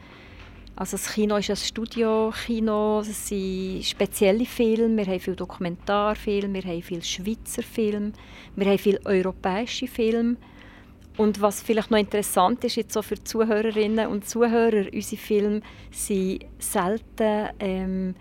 Also 0.75 0.97
das 0.97 1.13
Kino 1.13 1.37
ist 1.37 1.51
ein 1.51 1.55
Studio-Kino, 1.55 3.01
es 3.01 3.27
sind 3.27 3.85
spezielle 3.85 4.45
Filme, 4.45 4.97
wir 4.97 5.05
haben 5.05 5.19
viele 5.19 5.35
Dokumentarfilme, 5.35 6.63
wir 6.63 6.71
haben 6.71 6.81
viele 6.81 7.03
Schweizer 7.03 7.61
Filme, 7.61 8.13
wir 8.55 8.65
haben 8.65 8.79
viele 8.79 8.99
europäische 9.05 9.87
Filme. 9.87 10.35
Und 11.17 11.39
was 11.41 11.61
vielleicht 11.61 11.91
noch 11.91 11.99
interessant 11.99 12.63
ist 12.63 12.75
jetzt 12.75 12.93
so 12.93 13.03
für 13.03 13.23
Zuhörerinnen 13.23 14.07
und 14.07 14.27
Zuhörer, 14.27 14.87
unsere 14.91 15.21
Filme 15.21 15.61
sind 15.91 16.45
selten, 16.57 17.49
ähm, 17.59 18.15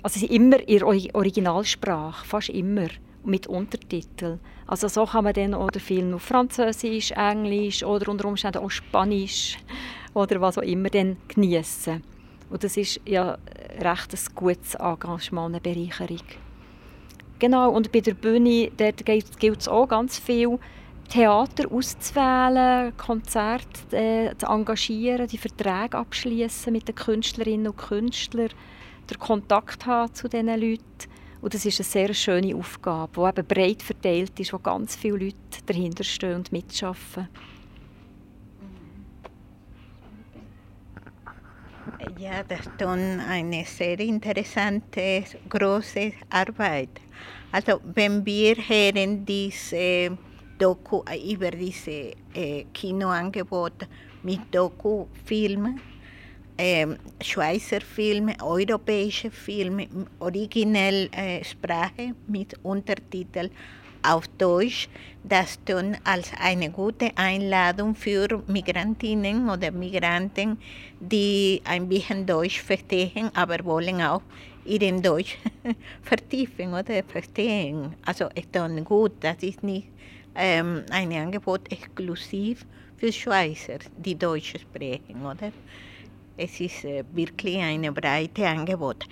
also 0.00 0.20
sind 0.20 0.30
immer 0.30 0.60
in 0.68 0.84
Originalsprache, 0.84 2.24
fast 2.24 2.50
immer, 2.50 2.86
mit 3.24 3.48
Untertiteln. 3.48 4.38
Also 4.68 4.86
so 4.86 5.06
kann 5.06 5.24
man 5.24 5.34
dann 5.34 5.54
auch 5.54 5.72
den 5.72 5.82
Film 5.82 6.14
auf 6.14 6.22
Französisch, 6.22 7.10
Englisch 7.10 7.82
oder 7.82 8.08
unter 8.12 8.28
Umständen 8.28 8.58
auch 8.58 8.70
Spanisch 8.70 9.58
oder 10.16 10.40
was 10.40 10.56
auch 10.56 10.62
immer 10.62 10.88
dann 10.88 11.18
geniessen. 11.28 12.02
Und 12.48 12.64
das 12.64 12.76
ist 12.76 13.00
ja 13.04 13.36
recht 13.78 14.14
ein 14.14 14.34
gutes 14.34 14.74
Engagement, 14.74 15.54
eine 15.54 15.60
Bereicherung. 15.60 16.26
Genau, 17.38 17.70
und 17.70 17.92
bei 17.92 18.00
der 18.00 18.14
Bühne 18.14 18.70
gilt 19.38 19.60
es 19.60 19.68
auch 19.68 19.86
ganz 19.86 20.18
viel, 20.18 20.58
Theater 21.10 21.70
auszuwählen, 21.70 22.96
Konzerte 22.96 23.96
äh, 23.96 24.36
zu 24.36 24.46
engagieren, 24.46 25.28
die 25.28 25.38
Verträge 25.38 25.98
abschließen 25.98 26.72
mit 26.72 26.88
den 26.88 26.94
Künstlerinnen 26.94 27.68
und 27.68 27.76
Künstlern, 27.76 28.48
den 29.08 29.18
Kontakt 29.18 29.86
haben 29.86 30.12
zu 30.14 30.28
diesen 30.28 30.48
Leuten. 30.48 30.82
Und 31.42 31.54
das 31.54 31.64
ist 31.64 31.78
eine 31.78 31.84
sehr 31.84 32.14
schöne 32.14 32.56
Aufgabe, 32.56 33.12
die 33.32 33.40
eben 33.40 33.46
breit 33.46 33.82
verteilt 33.82 34.40
ist, 34.40 34.52
wo 34.52 34.58
ganz 34.58 34.96
viele 34.96 35.18
Leute 35.18 35.62
dahinter 35.66 36.02
stehen 36.02 36.36
und 36.36 36.50
mitarbeiten. 36.50 37.28
Ja, 42.18 42.42
das 42.42 42.60
ist 42.60 42.82
eine 42.82 43.64
sehr 43.64 44.00
interessante, 44.00 45.24
große 45.48 46.12
Arbeit. 46.30 46.88
Also 47.52 47.80
wenn 47.94 48.24
wir 48.26 48.56
hören 48.56 49.24
diese 49.24 50.18
Doku 50.58 51.02
über 51.30 51.50
diese 51.50 52.12
äh, 52.34 52.64
Kinoangebot 52.72 53.86
mit 54.22 54.40
Doku-Filmen, 54.50 55.80
äh, 56.56 56.86
Schweizer 57.22 57.80
Filme, 57.80 58.34
europäische 58.42 59.30
Filme, 59.30 59.86
originell 60.18 61.08
äh, 61.12 61.44
Sprache 61.44 62.14
mit 62.26 62.54
Untertitel 62.62 63.50
auf 64.06 64.28
Deutsch, 64.38 64.88
das 65.24 65.58
dann 65.64 65.96
als 66.04 66.30
eine 66.40 66.70
gute 66.70 67.10
Einladung 67.16 67.94
für 67.94 68.42
Migrantinnen 68.46 69.50
oder 69.50 69.72
Migranten, 69.72 70.58
die 71.00 71.60
ein 71.64 71.88
bisschen 71.88 72.26
Deutsch 72.26 72.60
verstehen, 72.60 73.30
aber 73.34 73.64
wollen 73.64 74.00
auch 74.02 74.22
ihren 74.64 75.02
Deutsch 75.02 75.36
vertiefen 76.02 76.72
oder 76.74 77.02
verstehen. 77.02 77.96
Also 78.04 78.28
ist 78.34 78.48
dann 78.52 78.84
gut, 78.84 79.12
das 79.20 79.42
ist 79.42 79.62
nicht 79.62 79.88
ähm, 80.34 80.84
ein 80.90 81.12
Angebot 81.12 81.70
exklusiv 81.72 82.64
für 82.96 83.12
Schweizer, 83.12 83.78
die 83.96 84.18
Deutsch 84.18 84.54
sprechen, 84.60 85.24
oder? 85.24 85.52
Es 86.36 86.60
ist 86.60 86.84
äh, 86.84 87.02
wirklich 87.12 87.56
ein 87.56 87.92
breites 87.94 88.44
Angebot 88.44 89.06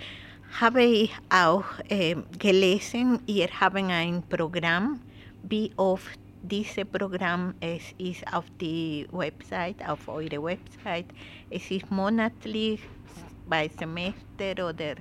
habe 0.59 0.83
ich 0.83 1.11
auch 1.29 1.65
äh, 1.89 2.15
gelesen, 2.39 3.19
ihr 3.25 3.49
habt 3.59 3.75
ein 3.75 4.23
Programm, 4.29 4.99
wie 5.43 5.71
oft 5.75 6.17
dieses 6.41 6.85
Programm 6.85 7.53
es 7.59 7.81
ist 7.97 8.23
auf 8.33 8.45
die 8.61 9.07
Website, 9.11 9.77
auf 9.87 10.07
eure 10.07 10.41
Website. 10.41 11.07
Es 11.49 11.69
ist 11.71 11.89
monatlich, 11.91 12.81
bei 13.47 13.69
Semester 13.77 14.69
oder 14.69 14.95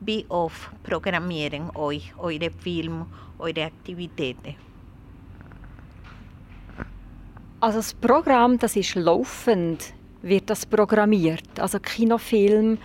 wie 0.00 0.24
oft 0.28 0.70
programmieren 0.82 1.70
euch 1.74 2.12
eure 2.18 2.50
Filme, 2.50 3.06
eure 3.38 3.64
Aktivitäten? 3.64 4.54
Also 7.60 7.78
das 7.78 7.94
Programm, 7.94 8.58
das 8.58 8.76
ist 8.76 8.94
laufend, 8.94 9.92
wird 10.22 10.48
das 10.48 10.64
programmiert. 10.64 11.58
Also 11.58 11.80
Kinofilm, 11.80 12.78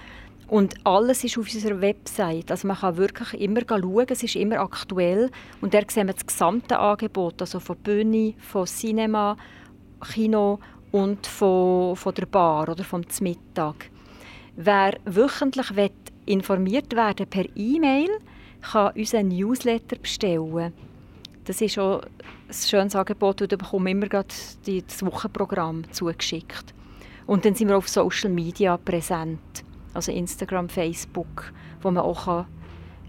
und 0.47 0.75
alles 0.83 1.23
ist 1.23 1.37
auf 1.37 1.51
unserer 1.51 1.79
Website. 1.81 2.51
Also 2.51 2.67
man 2.67 2.77
kann 2.77 2.97
wirklich 2.97 3.41
immer 3.41 3.61
schauen, 3.67 4.05
es 4.09 4.23
ist 4.23 4.35
immer 4.35 4.59
aktuell. 4.59 5.31
Und 5.61 5.73
da 5.73 5.79
sehen 5.87 6.07
wir 6.07 6.13
das 6.13 6.25
gesamte 6.25 6.77
Angebot, 6.77 7.41
also 7.41 7.59
von 7.59 7.77
Bühne, 7.77 8.33
von 8.37 8.65
Cinema, 8.65 9.37
Kino 10.11 10.59
und 10.91 11.25
von, 11.25 11.95
von 11.95 12.13
der 12.13 12.25
Bar 12.25 12.69
oder 12.69 12.83
vom 12.83 13.03
Mittag. 13.21 13.89
Wer 14.55 14.97
wöchentlich 15.05 15.91
informiert 16.25 16.95
werden 16.95 17.27
per 17.27 17.45
E-Mail, 17.55 18.09
kann 18.61 18.93
unseren 18.95 19.29
Newsletter 19.29 19.97
bestellen. 19.97 20.73
Das 21.45 21.59
ist 21.61 21.79
auch 21.79 22.01
ein 22.01 22.53
schönes 22.53 22.95
Angebot 22.95 23.41
und 23.41 23.51
da 23.51 23.55
bekommen 23.55 23.87
immer 23.87 24.07
das 24.07 24.57
Wochenprogramm 25.01 25.91
zugeschickt. 25.91 26.73
Und 27.25 27.43
dann 27.45 27.55
sind 27.55 27.69
wir 27.69 27.77
auf 27.77 27.89
Social 27.89 28.29
Media 28.29 28.77
präsent 28.77 29.63
also 29.93 30.11
Instagram, 30.11 30.69
Facebook, 30.69 31.53
wo 31.81 31.91
man 31.91 32.03
auch 32.03 32.25
kann 32.25 32.45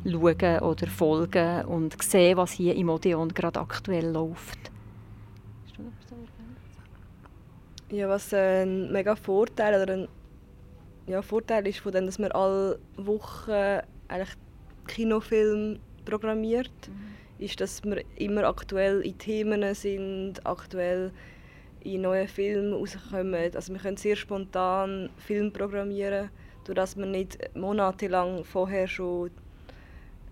schauen 0.04 0.58
oder 0.60 0.86
folgen 0.86 1.64
und 1.64 2.02
sehen, 2.02 2.36
was 2.36 2.52
hier 2.52 2.74
im 2.74 2.88
Odeon 2.88 3.28
gerade 3.28 3.60
aktuell 3.60 4.10
läuft. 4.10 4.58
Ja, 7.90 8.08
was 8.08 8.34
ein 8.34 8.92
mega 8.92 9.14
Vorteil 9.14 9.82
oder 9.82 9.94
ein 9.94 10.08
ja, 11.06 11.22
Vorteil 11.22 11.66
ist 11.66 11.80
von 11.80 11.92
dem, 11.92 12.06
dass 12.06 12.18
man 12.18 12.32
alle 12.32 12.78
Wochen 12.96 13.80
eigentlich 14.08 14.36
Kinofilm 14.86 15.78
programmiert, 16.04 16.72
mhm. 16.88 17.44
ist, 17.44 17.60
dass 17.60 17.84
wir 17.84 18.02
immer 18.16 18.44
aktuell 18.44 19.00
in 19.02 19.16
Themen 19.18 19.74
sind, 19.74 20.44
aktuell 20.46 21.12
in 21.80 22.02
neuen 22.02 22.26
Filmen 22.26 22.72
rauskommen. 22.72 23.54
Also 23.54 23.72
wir 23.72 23.80
können 23.80 23.96
sehr 23.96 24.16
spontan 24.16 25.10
Film 25.18 25.52
programmieren 25.52 26.30
dass 26.72 26.96
man 26.96 27.10
nicht 27.10 27.38
monatelang 27.54 28.42
vorher 28.44 28.88
schon 28.88 29.30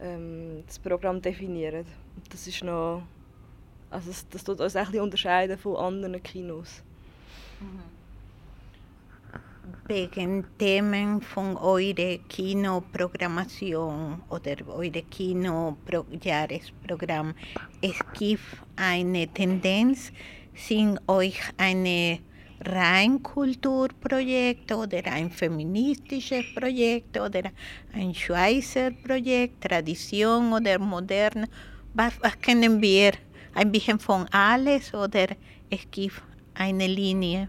ähm, 0.01 0.65
das 0.67 0.79
Programm 0.79 1.21
definiert. 1.21 1.85
Das 2.31 2.47
ist 2.47 2.65
noch, 2.65 3.03
also 3.91 4.09
das, 4.09 4.27
das 4.29 4.43
tut 4.45 4.59
uns 4.61 4.77
ein 4.77 5.01
unterscheiden 5.01 5.59
von 5.59 5.77
anderen 5.77 6.23
Kinos. 6.23 6.83
Wegen 9.87 10.45
Themen 10.59 11.23
von 11.23 11.57
eurer 11.57 12.19
Kinoprogrammation 12.29 14.21
oder 14.29 14.57
eure 14.69 15.03
Kinojahresprogramm, 15.03 17.35
es 17.81 17.99
gibt 18.19 18.43
eine 18.77 19.29
Tendenz, 19.29 20.13
sind 20.55 21.01
euch 21.09 21.41
eine 21.57 22.19
rein 22.67 23.23
Kulturprojekt 23.23 24.73
oder 24.73 25.05
ein 25.07 25.31
feministisches 25.31 26.45
Projekt 26.55 27.19
oder 27.19 27.43
ein 27.93 28.15
Schweizer 28.15 28.91
Projekt, 28.91 29.63
Tradition 29.63 30.53
oder 30.53 30.79
modern. 30.79 31.47
Was, 31.95 32.15
was 32.21 32.41
kennen 32.41 32.81
wir? 32.81 33.13
Ein 33.55 33.71
bisschen 33.71 33.99
von 33.99 34.27
alles 34.31 34.95
oder 34.95 35.27
es 35.69 35.81
gibt 35.91 36.23
eine 36.55 36.87
Linie? 36.87 37.49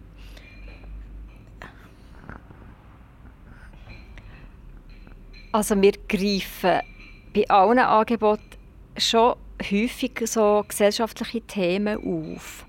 Also 5.51 5.79
wir 5.79 5.93
greifen 6.09 6.81
bei 7.33 7.47
allen 7.47 7.79
Angeboten 7.79 8.41
schon 8.97 9.35
häufig 9.61 10.19
so 10.25 10.65
gesellschaftliche 10.67 11.41
Themen 11.41 11.97
auf. 12.35 12.65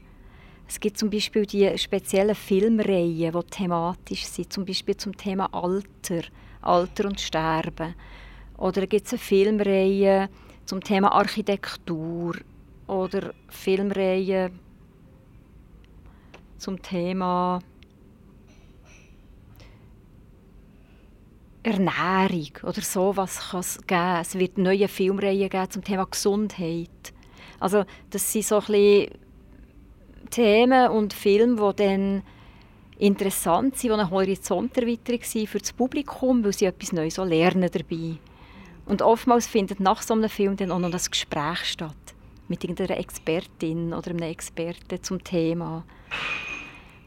Es 0.67 0.81
gibt 0.81 0.99
zum 0.99 1.11
Beispiel 1.11 1.47
die 1.47 1.77
speziellen 1.79 2.35
Filmreihen, 2.35 3.33
die 3.33 3.51
thematisch 3.51 4.25
sind, 4.25 4.53
zum 4.53 4.65
Beispiel 4.65 4.97
zum 4.97 5.17
Thema 5.17 5.49
Alter, 5.53 6.23
Alter 6.63 7.05
und 7.07 7.21
Sterben. 7.21 7.95
Oder 8.57 8.87
gibt 8.87 9.07
es 9.07 9.13
eine 9.13 9.19
Filmreihe 9.19 10.29
zum 10.65 10.83
Thema 10.83 11.13
Architektur 11.13 12.37
oder 12.87 13.35
Filmreihen 13.49 14.59
zum 16.57 16.81
Thema 16.81 17.61
Ernährung 21.63 22.51
oder 22.63 22.83
sowas 22.83 23.51
kann 23.51 23.61
es 23.61 23.79
geben. 23.87 24.19
Es 24.21 24.39
wird 24.39 24.59
neue 24.59 24.89
Filmreihen 24.89 25.49
geben 25.49 25.71
zum 25.71 25.83
Thema 25.83 26.05
Gesundheit. 26.05 27.13
Also 27.59 27.85
das 28.11 28.31
sind 28.31 28.45
so 28.45 28.57
ein 28.57 28.67
bisschen 28.67 29.24
Themen 30.35 30.91
und 30.91 31.13
Filme, 31.13 31.73
die 31.73 31.85
dann 31.85 32.23
interessant 32.99 33.77
sind, 33.77 33.93
die 33.93 33.95
eine 33.95 34.11
Horizonterweiterung 34.11 35.23
sind 35.23 35.49
für 35.49 35.59
das 35.59 35.73
Publikum, 35.73 36.45
weil 36.45 36.53
sie 36.53 36.65
etwas 36.65 36.93
Neues 36.93 37.15
so 37.15 37.23
lernen 37.23 37.71
dabei. 37.73 38.17
Und 38.85 39.01
oftmals 39.01 39.47
findet 39.47 39.79
nach 39.79 40.03
so 40.03 40.13
einem 40.13 40.29
Film 40.29 40.57
dann 40.57 40.73
auch 40.73 40.81
noch 40.81 40.91
das 40.91 41.09
Gespräch 41.09 41.65
statt 41.65 41.95
mit 42.49 42.65
irgendeiner 42.65 42.99
Expertin 42.99 43.95
oder 43.95 44.11
einem 44.11 44.29
Experten 44.29 45.01
zum 45.05 45.23
Thema. 45.23 45.85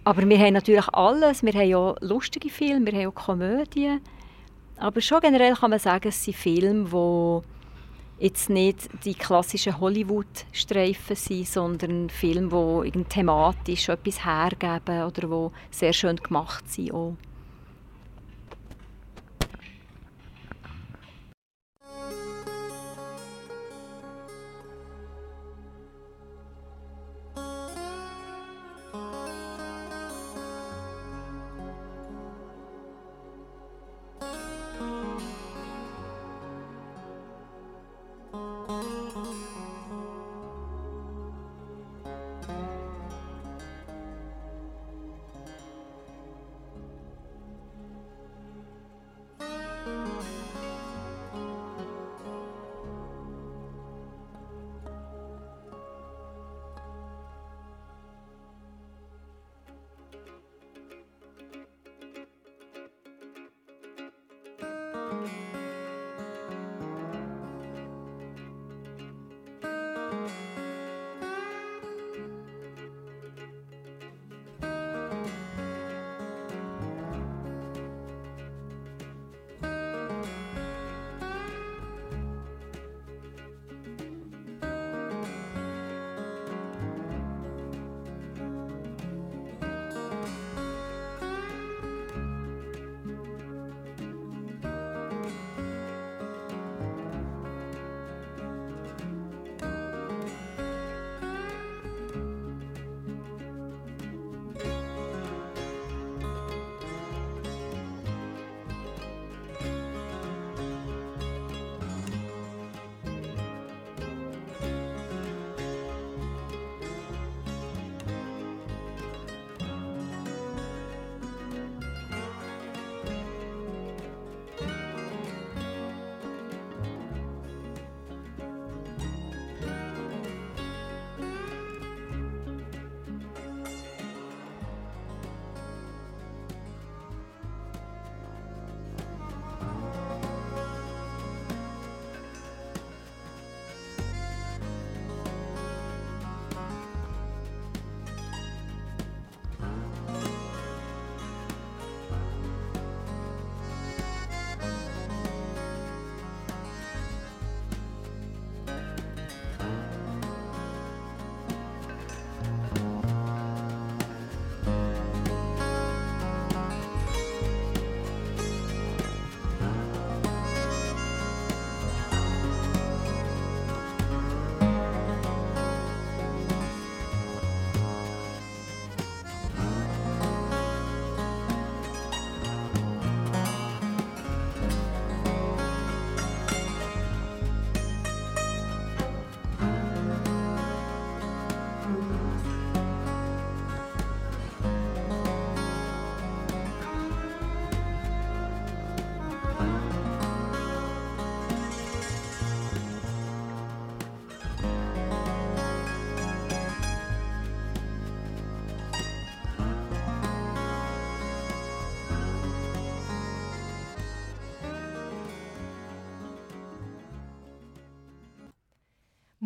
Aber 0.06 0.28
wir 0.28 0.40
haben 0.40 0.54
natürlich 0.54 0.88
alles. 0.94 1.44
Wir 1.44 1.54
haben 1.54 1.70
ja 1.70 1.96
lustige 2.00 2.50
Filme, 2.50 2.86
wir 2.86 2.98
haben 2.98 3.10
auch 3.10 3.26
Komödien. 3.26 4.00
Aber 4.78 5.02
schon 5.02 5.20
generell 5.20 5.54
kann 5.54 5.72
man 5.72 5.80
sagen, 5.80 6.08
es 6.08 6.24
sind 6.24 6.38
Filme, 6.38 6.86
die 6.86 7.57
jetzt 8.20 8.50
nicht 8.50 8.90
die 9.06 9.14
klassischen 9.14 9.80
Hollywood-Streifen 9.80 11.16
sind, 11.16 11.48
sondern 11.48 12.10
Filme, 12.10 12.90
die 12.90 13.04
thematisch 13.04 13.90
etwas 13.90 14.26
hergeben 14.26 15.04
oder 15.04 15.28
die 15.28 15.76
sehr 15.76 15.94
schön 15.94 16.18
gemacht 16.18 16.70
sind. 16.72 16.94
Auch. 16.94 17.16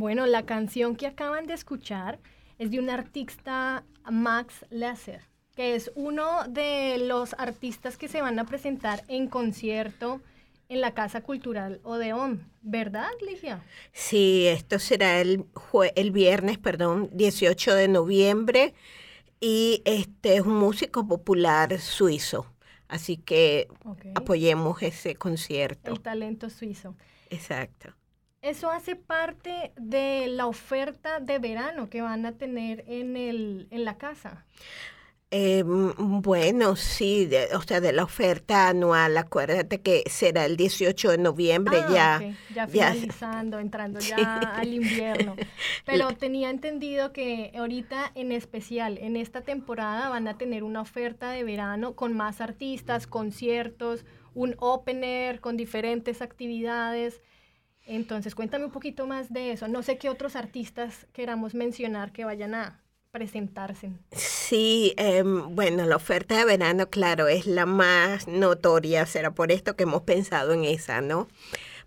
Bueno, 0.02 0.26
la 0.26 0.48
canción 0.48 0.96
que 0.96 1.06
acaban 1.06 1.46
de 1.46 1.54
escuchar 1.54 2.18
es 2.58 2.72
de 2.72 2.80
un 2.80 2.90
artista, 2.90 3.84
Max 4.10 4.66
Lasser, 4.72 5.22
que 5.56 5.76
es 5.76 5.92
uno 5.94 6.44
de 6.50 6.98
los 6.98 7.36
artistas 7.38 7.98
que 7.98 8.08
se 8.08 8.20
van 8.20 8.40
a 8.40 8.46
presentar 8.46 9.04
en 9.10 9.28
concierto 9.28 10.20
en 10.70 10.82
la 10.82 10.96
Casa 10.96 11.22
Cultural 11.22 11.82
Odeón, 11.84 12.50
¿verdad, 12.64 13.12
Ligia? 13.24 13.64
Sí, 13.94 14.48
esto 14.48 14.80
será 14.80 15.22
el, 15.22 15.46
el 15.94 16.10
viernes, 16.10 16.58
perdón, 16.58 17.12
18 17.14 17.76
de 17.76 17.88
noviembre 17.88 18.74
y 19.40 19.84
este 19.86 20.38
es 20.38 20.42
un 20.42 20.56
músico 20.56 21.08
popular 21.08 21.80
suizo, 21.80 22.48
así 22.88 23.18
que 23.18 23.68
apoyemos 24.16 24.82
ese 24.82 25.14
concierto. 25.14 25.92
El 25.92 26.02
talento 26.02 26.50
suizo. 26.50 26.96
Exacto. 27.30 27.94
Eso 28.42 28.72
hace 28.72 28.96
parte 28.96 29.72
de 29.78 30.26
la 30.28 30.48
oferta 30.48 31.20
de 31.20 31.38
verano 31.38 31.90
que 31.90 32.02
van 32.02 32.26
a 32.26 32.32
tener 32.32 32.84
en, 32.88 33.16
el, 33.16 33.68
en 33.70 33.86
la 33.86 33.98
casa. 33.98 34.46
Eh, 35.34 35.64
bueno, 35.64 36.76
sí, 36.76 37.30
o 37.54 37.62
sea, 37.62 37.80
de 37.80 37.94
la 37.94 38.04
oferta 38.04 38.68
anual, 38.68 39.16
acuérdate 39.16 39.80
que 39.80 40.04
será 40.08 40.46
el 40.46 40.58
18 40.58 41.12
de 41.12 41.18
noviembre 41.20 41.78
ah, 41.86 41.90
ya. 41.90 42.36
Ya 42.54 42.68
finalizando, 42.68 43.58
entrando 43.60 44.00
ya 44.02 44.40
al 44.40 44.74
invierno. 44.74 45.38
Pero 45.86 46.12
tenía 46.18 46.50
entendido 46.50 47.14
que 47.14 47.54
ahorita 47.56 48.12
en 48.16 48.34
especial, 48.34 48.98
en 48.98 49.16
esta 49.16 49.40
temporada, 49.42 50.10
van 50.10 50.28
a 50.28 50.38
tener 50.38 50.64
una 50.64 50.82
oferta 50.82 51.32
de 51.32 51.46
verano 51.46 51.96
con 51.96 52.14
más 52.14 52.42
artistas, 52.42 53.08
conciertos, 53.08 54.04
un 54.34 54.56
opener 54.60 55.40
con 55.40 55.56
diferentes 55.56 56.22
actividades. 56.22 57.22
Entonces, 57.92 58.36
cuéntame 58.36 58.64
un 58.64 58.72
poquito 58.72 59.06
más 59.06 59.34
de 59.34 59.52
eso. 59.52 59.68
No 59.68 59.84
sé 59.84 59.98
qué 59.98 60.10
otros 60.10 60.38
artistas 60.38 61.08
queramos 61.12 61.54
mencionar 61.54 62.14
que 62.14 62.24
vayan 62.24 62.56
a 62.56 62.80
presentarse. 63.12 63.92
Sí, 64.14 64.94
em, 64.96 65.54
bueno, 65.54 65.86
la 65.86 65.98
oferta 65.98 66.38
de 66.38 66.46
verano, 66.46 66.90
claro, 66.90 67.28
es 67.28 67.46
la 67.46 67.66
más 67.66 68.30
notoria, 68.30 69.06
será 69.06 69.32
por 69.32 69.52
esto 69.52 69.76
que 69.76 69.84
hemos 69.84 70.04
pensado 70.04 70.54
en 70.54 70.64
esa, 70.64 71.02
¿no? 71.02 71.28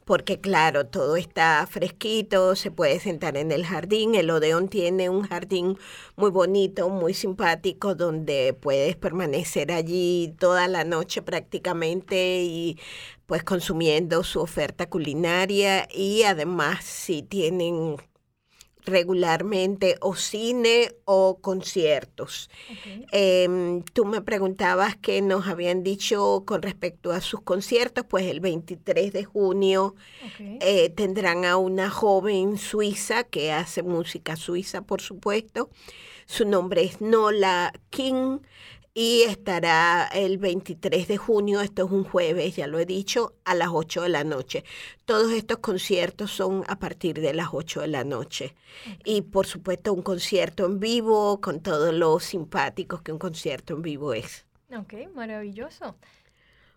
porque 0.04 0.40
claro, 0.40 0.86
todo 0.86 1.16
está 1.16 1.66
fresquito, 1.66 2.56
se 2.56 2.70
puede 2.70 3.00
sentar 3.00 3.36
en 3.36 3.50
el 3.52 3.64
jardín. 3.64 4.14
El 4.14 4.30
Odeón 4.30 4.68
tiene 4.68 5.08
un 5.08 5.22
jardín 5.22 5.78
muy 6.16 6.30
bonito, 6.30 6.88
muy 6.90 7.14
simpático, 7.14 7.94
donde 7.94 8.54
puedes 8.58 8.96
permanecer 8.96 9.72
allí 9.72 10.34
toda 10.38 10.68
la 10.68 10.84
noche 10.84 11.22
prácticamente 11.22 12.42
y 12.42 12.78
pues 13.26 13.42
consumiendo 13.42 14.22
su 14.24 14.40
oferta 14.40 14.88
culinaria 14.88 15.88
y 15.92 16.24
además 16.24 16.84
si 16.84 17.22
tienen 17.22 17.96
regularmente 18.84 19.96
o 20.00 20.14
cine 20.14 20.94
o 21.04 21.38
conciertos. 21.40 22.50
Em, 23.12 23.82
tú 23.82 24.04
me 24.04 24.20
preguntabas 24.20 24.96
qué 24.96 25.22
nos 25.22 25.46
habían 25.48 25.82
dicho 25.82 26.44
con 26.46 26.62
respecto 26.62 27.12
a 27.12 27.20
sus 27.20 27.40
conciertos, 27.40 28.04
pues 28.06 28.26
el 28.26 28.40
23 28.40 29.12
de 29.12 29.24
junio 29.24 29.94
eh, 30.38 30.90
tendrán 30.90 31.44
a 31.44 31.56
una 31.56 31.88
joven 31.90 32.58
suiza 32.58 33.24
que 33.24 33.52
hace 33.52 33.82
música 33.82 34.36
suiza, 34.36 34.82
por 34.82 35.00
supuesto. 35.00 35.70
Su 36.26 36.46
nombre 36.46 36.84
es 36.84 37.00
Nola 37.00 37.72
King 37.90 38.38
y 38.94 39.22
estará 39.22 40.06
el 40.06 40.38
23 40.38 41.08
de 41.08 41.16
junio, 41.16 41.60
esto 41.60 41.84
es 41.84 41.90
un 41.90 42.04
jueves, 42.04 42.54
ya 42.54 42.68
lo 42.68 42.78
he 42.78 42.86
dicho, 42.86 43.34
a 43.44 43.56
las 43.56 43.70
8 43.72 44.02
de 44.02 44.08
la 44.08 44.22
noche. 44.22 44.64
Todos 45.04 45.32
estos 45.32 45.58
conciertos 45.58 46.30
son 46.30 46.64
a 46.68 46.78
partir 46.78 47.20
de 47.20 47.34
las 47.34 47.48
8 47.52 47.80
de 47.80 47.88
la 47.88 48.04
noche. 48.04 48.54
Y 49.04 49.22
por 49.22 49.46
supuesto 49.46 49.92
un 49.92 50.02
concierto 50.02 50.64
en 50.64 50.78
vivo 50.78 51.40
con 51.40 51.60
todos 51.60 51.92
los 51.92 52.22
simpáticos 52.22 53.02
que 53.02 53.10
un 53.10 53.18
concierto 53.18 53.74
en 53.74 53.82
vivo 53.82 54.14
es. 54.14 54.46
Ok, 54.72 54.94
maravilloso. 55.12 55.96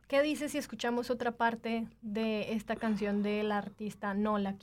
¿Qué 0.08 0.22
dices 0.24 0.54
si 0.54 0.58
escuchamos 0.58 1.12
otra 1.12 1.34
parte 1.34 1.86
de 2.02 2.54
esta 2.54 2.76
canción 2.78 3.22
del 3.22 3.52
artista 3.52 4.16
Nola 4.16 4.58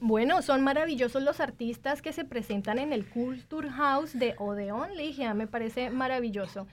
Bueno, 0.00 0.42
son 0.42 0.62
maravillosos 0.62 1.22
los 1.22 1.40
artistas 1.40 2.02
que 2.02 2.12
se 2.12 2.24
presentan 2.24 2.78
en 2.78 2.92
el 2.92 3.08
Culture 3.08 3.70
House 3.70 4.18
de 4.18 4.34
Odeon, 4.36 4.96
Ligia, 4.96 5.32
me 5.32 5.46
parece 5.46 5.90
maravilloso. 5.90 6.66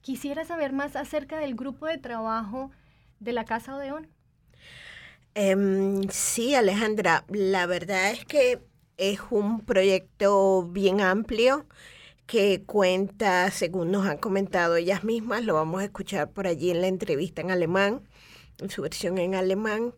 Quisiera 0.00 0.44
saber 0.44 0.72
más 0.72 0.96
acerca 0.96 1.38
del 1.38 1.54
grupo 1.54 1.86
de 1.86 1.98
trabajo 1.98 2.70
de 3.20 3.32
la 3.32 3.44
Casa 3.44 3.76
Odeon. 3.76 4.08
Em, 5.34 6.08
sí, 6.08 6.54
Alejandra, 6.54 7.24
la 7.28 7.66
verdad 7.66 8.10
es 8.10 8.24
que 8.24 8.60
es 8.96 9.20
un 9.30 9.60
proyecto 9.60 10.64
bien 10.64 11.00
amplio 11.00 11.66
que 12.30 12.62
cuenta, 12.64 13.50
según 13.50 13.90
nos 13.90 14.06
han 14.06 14.16
comentado 14.16 14.76
ellas 14.76 15.02
mismas, 15.02 15.42
lo 15.44 15.54
vamos 15.54 15.80
a 15.80 15.84
escuchar 15.86 16.30
por 16.30 16.46
allí 16.46 16.70
en 16.70 16.80
la 16.80 16.86
entrevista 16.86 17.40
en 17.40 17.50
alemán, 17.50 18.08
en 18.58 18.70
su 18.70 18.82
versión 18.82 19.18
en 19.18 19.34
alemán. 19.34 19.96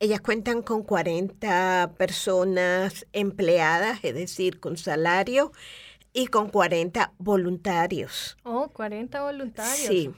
Ellas 0.00 0.20
cuentan 0.20 0.62
con 0.62 0.82
40 0.82 1.94
personas 1.96 3.06
empleadas, 3.12 4.00
es 4.02 4.14
decir, 4.14 4.58
con 4.58 4.76
salario, 4.76 5.52
y 6.12 6.28
con 6.28 6.48
40 6.48 7.12
voluntarios. 7.18 8.38
Oh, 8.42 8.70
40 8.72 9.22
voluntarios. 9.22 9.86
Sí, 9.86 10.10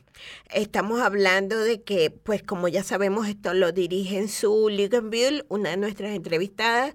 estamos 0.54 1.00
hablando 1.00 1.58
de 1.58 1.82
que, 1.82 2.10
pues 2.10 2.42
como 2.42 2.68
ya 2.68 2.84
sabemos, 2.84 3.28
esto 3.28 3.52
lo 3.52 3.72
dirige 3.72 4.28
su 4.28 4.70
Lugenbühl, 4.70 5.44
una 5.48 5.70
de 5.70 5.76
nuestras 5.76 6.12
entrevistadas, 6.12 6.94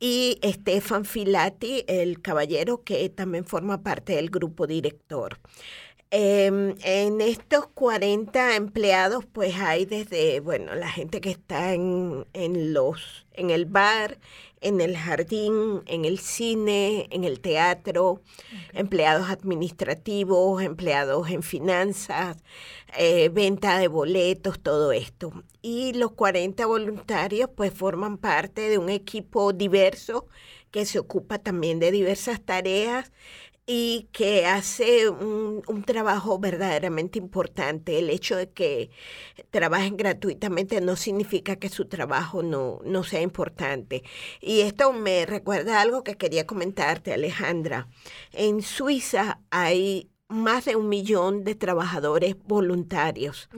y 0.00 0.40
Stefan 0.42 1.04
Filati, 1.04 1.84
el 1.86 2.22
caballero 2.22 2.82
que 2.82 3.08
también 3.10 3.44
forma 3.44 3.82
parte 3.82 4.14
del 4.16 4.30
grupo 4.30 4.66
director. 4.66 5.38
Em, 6.12 6.74
en 6.82 7.20
estos 7.20 7.68
40 7.68 8.56
empleados, 8.56 9.24
pues 9.26 9.54
hay 9.56 9.84
desde, 9.84 10.40
bueno, 10.40 10.74
la 10.74 10.88
gente 10.88 11.20
que 11.20 11.30
está 11.30 11.72
en, 11.72 12.26
en, 12.32 12.72
los, 12.72 13.26
en 13.34 13.50
el 13.50 13.66
bar, 13.66 14.18
en 14.60 14.80
el 14.80 14.96
jardín, 14.96 15.82
en 15.86 16.04
el 16.04 16.18
cine, 16.18 17.06
en 17.10 17.24
el 17.24 17.40
teatro, 17.40 18.20
empleados 18.72 19.30
administrativos, 19.30 20.62
empleados 20.62 21.30
en 21.30 21.42
finanzas, 21.42 22.36
eh, 22.96 23.28
venta 23.30 23.78
de 23.78 23.88
boletos, 23.88 24.60
todo 24.60 24.92
esto. 24.92 25.32
Y 25.62 25.92
los 25.94 26.12
40 26.12 26.66
voluntarios 26.66 27.50
pues 27.54 27.72
forman 27.72 28.18
parte 28.18 28.68
de 28.68 28.78
un 28.78 28.90
equipo 28.90 29.52
diverso 29.52 30.26
que 30.70 30.86
se 30.86 30.98
ocupa 30.98 31.38
también 31.38 31.80
de 31.80 31.90
diversas 31.90 32.40
tareas 32.40 33.10
y 33.72 34.08
que 34.10 34.46
hace 34.46 35.08
un, 35.08 35.62
trabajo 35.86 36.40
verdaderamente 36.40 37.20
importante. 37.20 38.00
El 38.00 38.10
hecho 38.10 38.34
de 38.34 38.50
que 38.50 38.90
trabajen 39.50 39.96
gratuitamente 39.96 40.80
no 40.80 40.96
significa 40.96 41.54
que 41.54 41.68
su 41.68 41.84
trabajo 41.84 42.42
no, 42.42 42.80
no 42.84 43.04
sea 43.04 43.22
importante. 43.22 44.02
Y 44.40 44.62
esto 44.62 44.92
me 44.92 45.24
recuerda 45.24 45.80
algo 45.80 46.02
que 46.02 46.16
quería 46.16 46.48
comentarte, 46.48 47.12
Alejandra. 47.12 47.86
En 48.32 48.62
Suiza 48.62 49.38
hay 49.50 50.10
más 50.26 50.64
de 50.64 50.74
un 50.74 50.88
millón 50.88 51.44
de 51.44 51.54
trabajadores 51.54 52.34
voluntarios. 52.42 53.48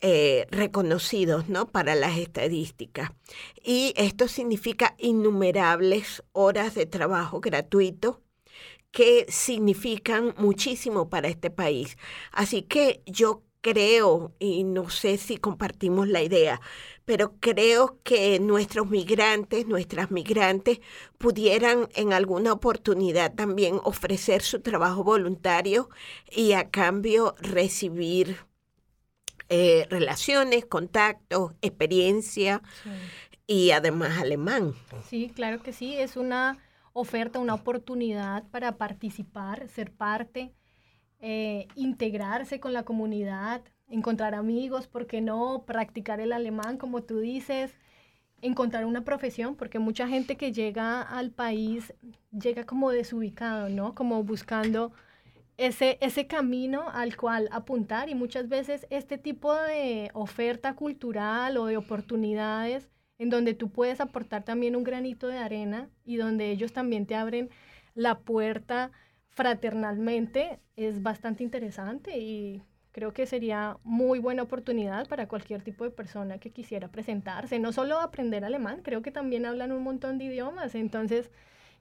Eh, 0.00 0.46
reconocidos 0.50 1.48
¿no? 1.48 1.68
para 1.68 1.94
las 1.94 2.16
estadísticas. 2.16 3.10
Y 3.62 3.92
esto 3.96 4.28
significa 4.28 4.94
innumerables 4.98 6.22
horas 6.32 6.74
de 6.74 6.86
trabajo 6.86 7.40
gratuito 7.40 8.22
que 8.96 9.26
significan 9.28 10.34
muchísimo 10.38 11.10
para 11.10 11.28
este 11.28 11.50
país. 11.50 11.98
Así 12.32 12.62
que 12.62 13.02
yo 13.04 13.42
creo, 13.60 14.32
y 14.38 14.64
no 14.64 14.88
sé 14.88 15.18
si 15.18 15.36
compartimos 15.36 16.08
la 16.08 16.22
idea, 16.22 16.62
pero 17.04 17.34
creo 17.38 17.98
que 18.04 18.40
nuestros 18.40 18.88
migrantes, 18.88 19.66
nuestras 19.66 20.10
migrantes, 20.10 20.80
pudieran 21.18 21.90
en 21.94 22.14
alguna 22.14 22.54
oportunidad 22.54 23.34
también 23.34 23.80
ofrecer 23.84 24.40
su 24.40 24.62
trabajo 24.62 25.04
voluntario 25.04 25.90
y 26.34 26.52
a 26.52 26.70
cambio 26.70 27.34
recibir 27.38 28.38
eh, 29.50 29.86
relaciones, 29.90 30.64
contactos, 30.64 31.52
experiencia 31.60 32.62
y 33.46 33.72
además 33.72 34.16
alemán. 34.18 34.72
Sí, 35.06 35.30
claro 35.34 35.62
que 35.62 35.74
sí, 35.74 35.98
es 35.98 36.16
una 36.16 36.62
oferta, 36.96 37.38
una 37.38 37.54
oportunidad 37.54 38.48
para 38.48 38.78
participar, 38.78 39.68
ser 39.68 39.92
parte, 39.92 40.54
eh, 41.20 41.68
integrarse 41.74 42.58
con 42.58 42.72
la 42.72 42.84
comunidad, 42.84 43.62
encontrar 43.88 44.34
amigos, 44.34 44.86
¿por 44.86 45.06
qué 45.06 45.20
no? 45.20 45.64
Practicar 45.66 46.20
el 46.20 46.32
alemán, 46.32 46.78
como 46.78 47.02
tú 47.02 47.20
dices, 47.20 47.74
encontrar 48.40 48.86
una 48.86 49.04
profesión, 49.04 49.56
porque 49.56 49.78
mucha 49.78 50.08
gente 50.08 50.36
que 50.36 50.52
llega 50.52 51.02
al 51.02 51.30
país 51.30 51.92
llega 52.32 52.64
como 52.64 52.90
desubicado, 52.90 53.68
¿no? 53.68 53.94
Como 53.94 54.24
buscando 54.24 54.92
ese, 55.58 55.98
ese 56.00 56.26
camino 56.26 56.88
al 56.90 57.16
cual 57.16 57.48
apuntar 57.52 58.08
y 58.08 58.14
muchas 58.14 58.48
veces 58.48 58.86
este 58.88 59.18
tipo 59.18 59.54
de 59.54 60.10
oferta 60.14 60.74
cultural 60.74 61.58
o 61.58 61.66
de 61.66 61.76
oportunidades 61.76 62.90
en 63.18 63.30
donde 63.30 63.54
tú 63.54 63.70
puedes 63.70 64.00
aportar 64.00 64.44
también 64.44 64.76
un 64.76 64.84
granito 64.84 65.28
de 65.28 65.38
arena 65.38 65.88
y 66.04 66.16
donde 66.16 66.50
ellos 66.50 66.72
también 66.72 67.06
te 67.06 67.14
abren 67.14 67.50
la 67.94 68.18
puerta 68.18 68.92
fraternalmente, 69.30 70.60
es 70.76 71.02
bastante 71.02 71.42
interesante 71.42 72.18
y 72.18 72.62
creo 72.92 73.12
que 73.12 73.26
sería 73.26 73.76
muy 73.84 74.18
buena 74.18 74.42
oportunidad 74.42 75.06
para 75.08 75.28
cualquier 75.28 75.62
tipo 75.62 75.84
de 75.84 75.90
persona 75.90 76.38
que 76.38 76.50
quisiera 76.50 76.88
presentarse, 76.88 77.58
no 77.58 77.72
solo 77.72 78.00
aprender 78.00 78.44
alemán, 78.44 78.80
creo 78.82 79.02
que 79.02 79.10
también 79.10 79.44
hablan 79.44 79.72
un 79.72 79.82
montón 79.82 80.16
de 80.16 80.24
idiomas, 80.24 80.74
entonces 80.74 81.30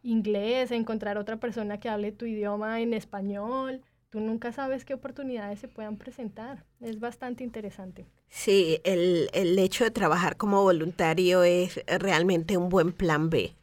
inglés, 0.04 0.72
encontrar 0.72 1.18
otra 1.18 1.38
persona 1.38 1.80
que 1.80 1.90
hable 1.90 2.12
tu 2.12 2.26
idioma 2.26 2.82
en 2.82 2.94
español, 2.94 3.82
tú 4.10 4.20
nunca 4.20 4.52
sabes 4.52 4.86
qué 4.86 4.94
oportunidades 4.94 5.60
se 5.60 5.68
puedan 5.68 5.98
presentar. 5.98 6.64
Es 6.82 7.00
bastante 7.00 7.44
interesante. 7.44 8.06
Sí, 8.30 8.80
el, 8.84 9.30
el 9.34 9.58
hecho 9.60 9.84
de 9.84 9.92
trabajar 9.92 10.38
como 10.38 10.62
voluntario 10.62 11.44
es 11.44 11.80
realmente 12.00 12.58
un 12.58 12.70
buen 12.70 12.92
plan 12.92 13.30
B. 13.30 13.54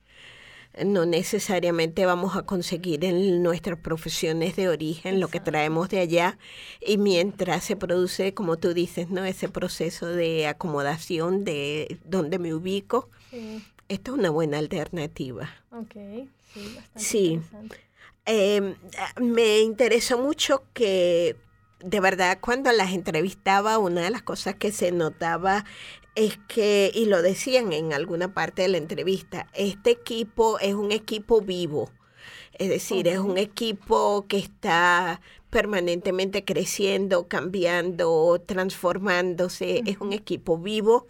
No 0.85 1.05
necesariamente 1.05 2.07
vamos 2.07 2.35
a 2.35 2.42
conseguir 2.46 3.05
en 3.05 3.42
nuestras 3.42 3.78
profesiones 3.78 4.57
de 4.57 4.70
origen 4.70 5.20
lo 5.20 5.28
que 5.28 5.38
traemos 5.38 5.90
de 5.90 5.98
allá 5.98 6.38
y 6.81 6.96
mientras 6.96 7.64
se 7.64 7.76
produce, 7.76 8.33
como 8.33 8.57
tú 8.57 8.72
dices, 8.72 9.11
no 9.11 9.24
ese 9.24 9.50
proceso 9.50 10.07
de 10.07 10.46
acomodación 10.46 11.44
de 11.44 11.98
dónde 12.07 12.38
me 12.38 12.55
ubico, 12.55 13.11
esto 13.88 14.12
es 14.12 14.18
una 14.18 14.31
buena 14.31 14.59
alternativa. 14.59 15.50
Ok, 15.72 15.92
sí, 16.55 16.61
bastante 16.74 17.00
sí. 17.00 17.26
interesante. 17.33 17.91
Eh, 18.24 18.76
me 19.20 19.61
interesó 19.61 20.16
mucho 20.18 20.62
que 20.74 21.37
de 21.80 22.00
verdad 22.00 22.38
cuando 22.40 22.70
las 22.72 22.92
entrevistaba, 22.92 23.78
una 23.78 24.02
de 24.02 24.11
las 24.11 24.22
cosas 24.22 24.54
que 24.54 24.70
se 24.70 24.92
notaba 24.92 25.64
es 26.14 26.38
que, 26.48 26.92
y 26.94 27.06
lo 27.06 27.22
decían 27.22 27.72
en 27.72 27.92
alguna 27.92 28.35
parte 28.35 28.62
de 28.62 28.68
la 28.68 28.78
entrevista, 28.78 29.48
este 29.54 29.90
equipo 29.90 30.58
es 30.61 30.74
un 30.74 30.92
equipo 30.92 31.40
vivo. 31.40 31.90
Es 32.58 32.68
decir, 32.68 33.08
es 33.08 33.18
un 33.18 33.38
equipo 33.38 34.26
que 34.28 34.38
está 34.38 35.20
permanentemente 35.50 36.44
creciendo, 36.44 37.26
cambiando, 37.26 38.40
transformándose. 38.46 39.82
Es 39.87 39.98
un 40.00 40.12
equipo 40.12 40.58
vivo 40.58 41.06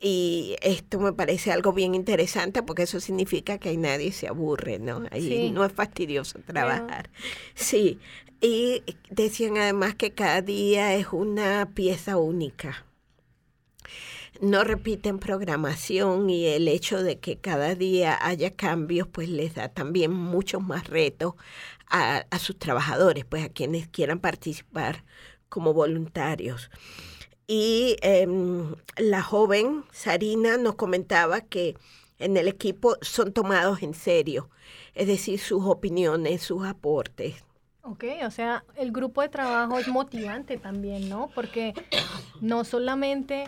y 0.00 0.56
esto 0.62 0.98
me 0.98 1.12
parece 1.12 1.52
algo 1.52 1.72
bien 1.72 1.94
interesante 1.94 2.62
porque 2.62 2.84
eso 2.84 3.00
significa 3.00 3.58
que 3.58 3.68
ahí 3.68 3.76
nadie 3.76 4.12
se 4.12 4.28
aburre, 4.28 4.78
¿no? 4.78 5.02
Ahí 5.10 5.50
no 5.52 5.64
es 5.64 5.72
fastidioso 5.72 6.38
trabajar. 6.40 7.10
Sí, 7.54 7.98
y 8.40 8.82
decían 9.10 9.58
además 9.58 9.94
que 9.94 10.12
cada 10.12 10.40
día 10.40 10.94
es 10.94 11.08
una 11.12 11.68
pieza 11.74 12.16
única. 12.16 12.86
No 14.40 14.64
repiten 14.64 15.18
programación 15.18 16.30
y 16.30 16.46
el 16.46 16.66
hecho 16.68 17.02
de 17.02 17.18
que 17.18 17.36
cada 17.36 17.74
día 17.74 18.18
haya 18.22 18.56
cambios, 18.56 19.06
pues 19.06 19.28
les 19.28 19.54
da 19.54 19.68
también 19.68 20.12
muchos 20.12 20.62
más 20.62 20.88
retos 20.88 21.34
a, 21.88 22.24
a 22.30 22.38
sus 22.38 22.58
trabajadores, 22.58 23.26
pues 23.26 23.44
a 23.44 23.50
quienes 23.50 23.86
quieran 23.86 24.18
participar 24.18 25.04
como 25.50 25.74
voluntarios. 25.74 26.70
Y 27.52 27.96
em, 28.02 28.76
la 28.96 29.24
joven 29.24 29.82
Sarina 29.90 30.56
nos 30.56 30.76
comentaba 30.76 31.40
que 31.40 31.76
en 32.20 32.36
el 32.36 32.46
equipo 32.46 32.96
son 33.00 33.32
tomados 33.32 33.82
en 33.82 33.92
serio, 33.92 34.48
es 34.94 35.08
decir, 35.08 35.40
sus 35.40 35.64
opiniones, 35.64 36.42
sus 36.42 36.64
aportes. 36.64 37.42
Ok, 37.82 38.04
o 38.24 38.30
sea, 38.30 38.64
el 38.76 38.92
grupo 38.92 39.20
de 39.20 39.30
trabajo 39.30 39.80
es 39.80 39.88
motivante 39.88 40.58
también, 40.58 41.08
¿no? 41.08 41.28
Porque 41.34 41.74
no 42.40 42.62
solamente 42.62 43.46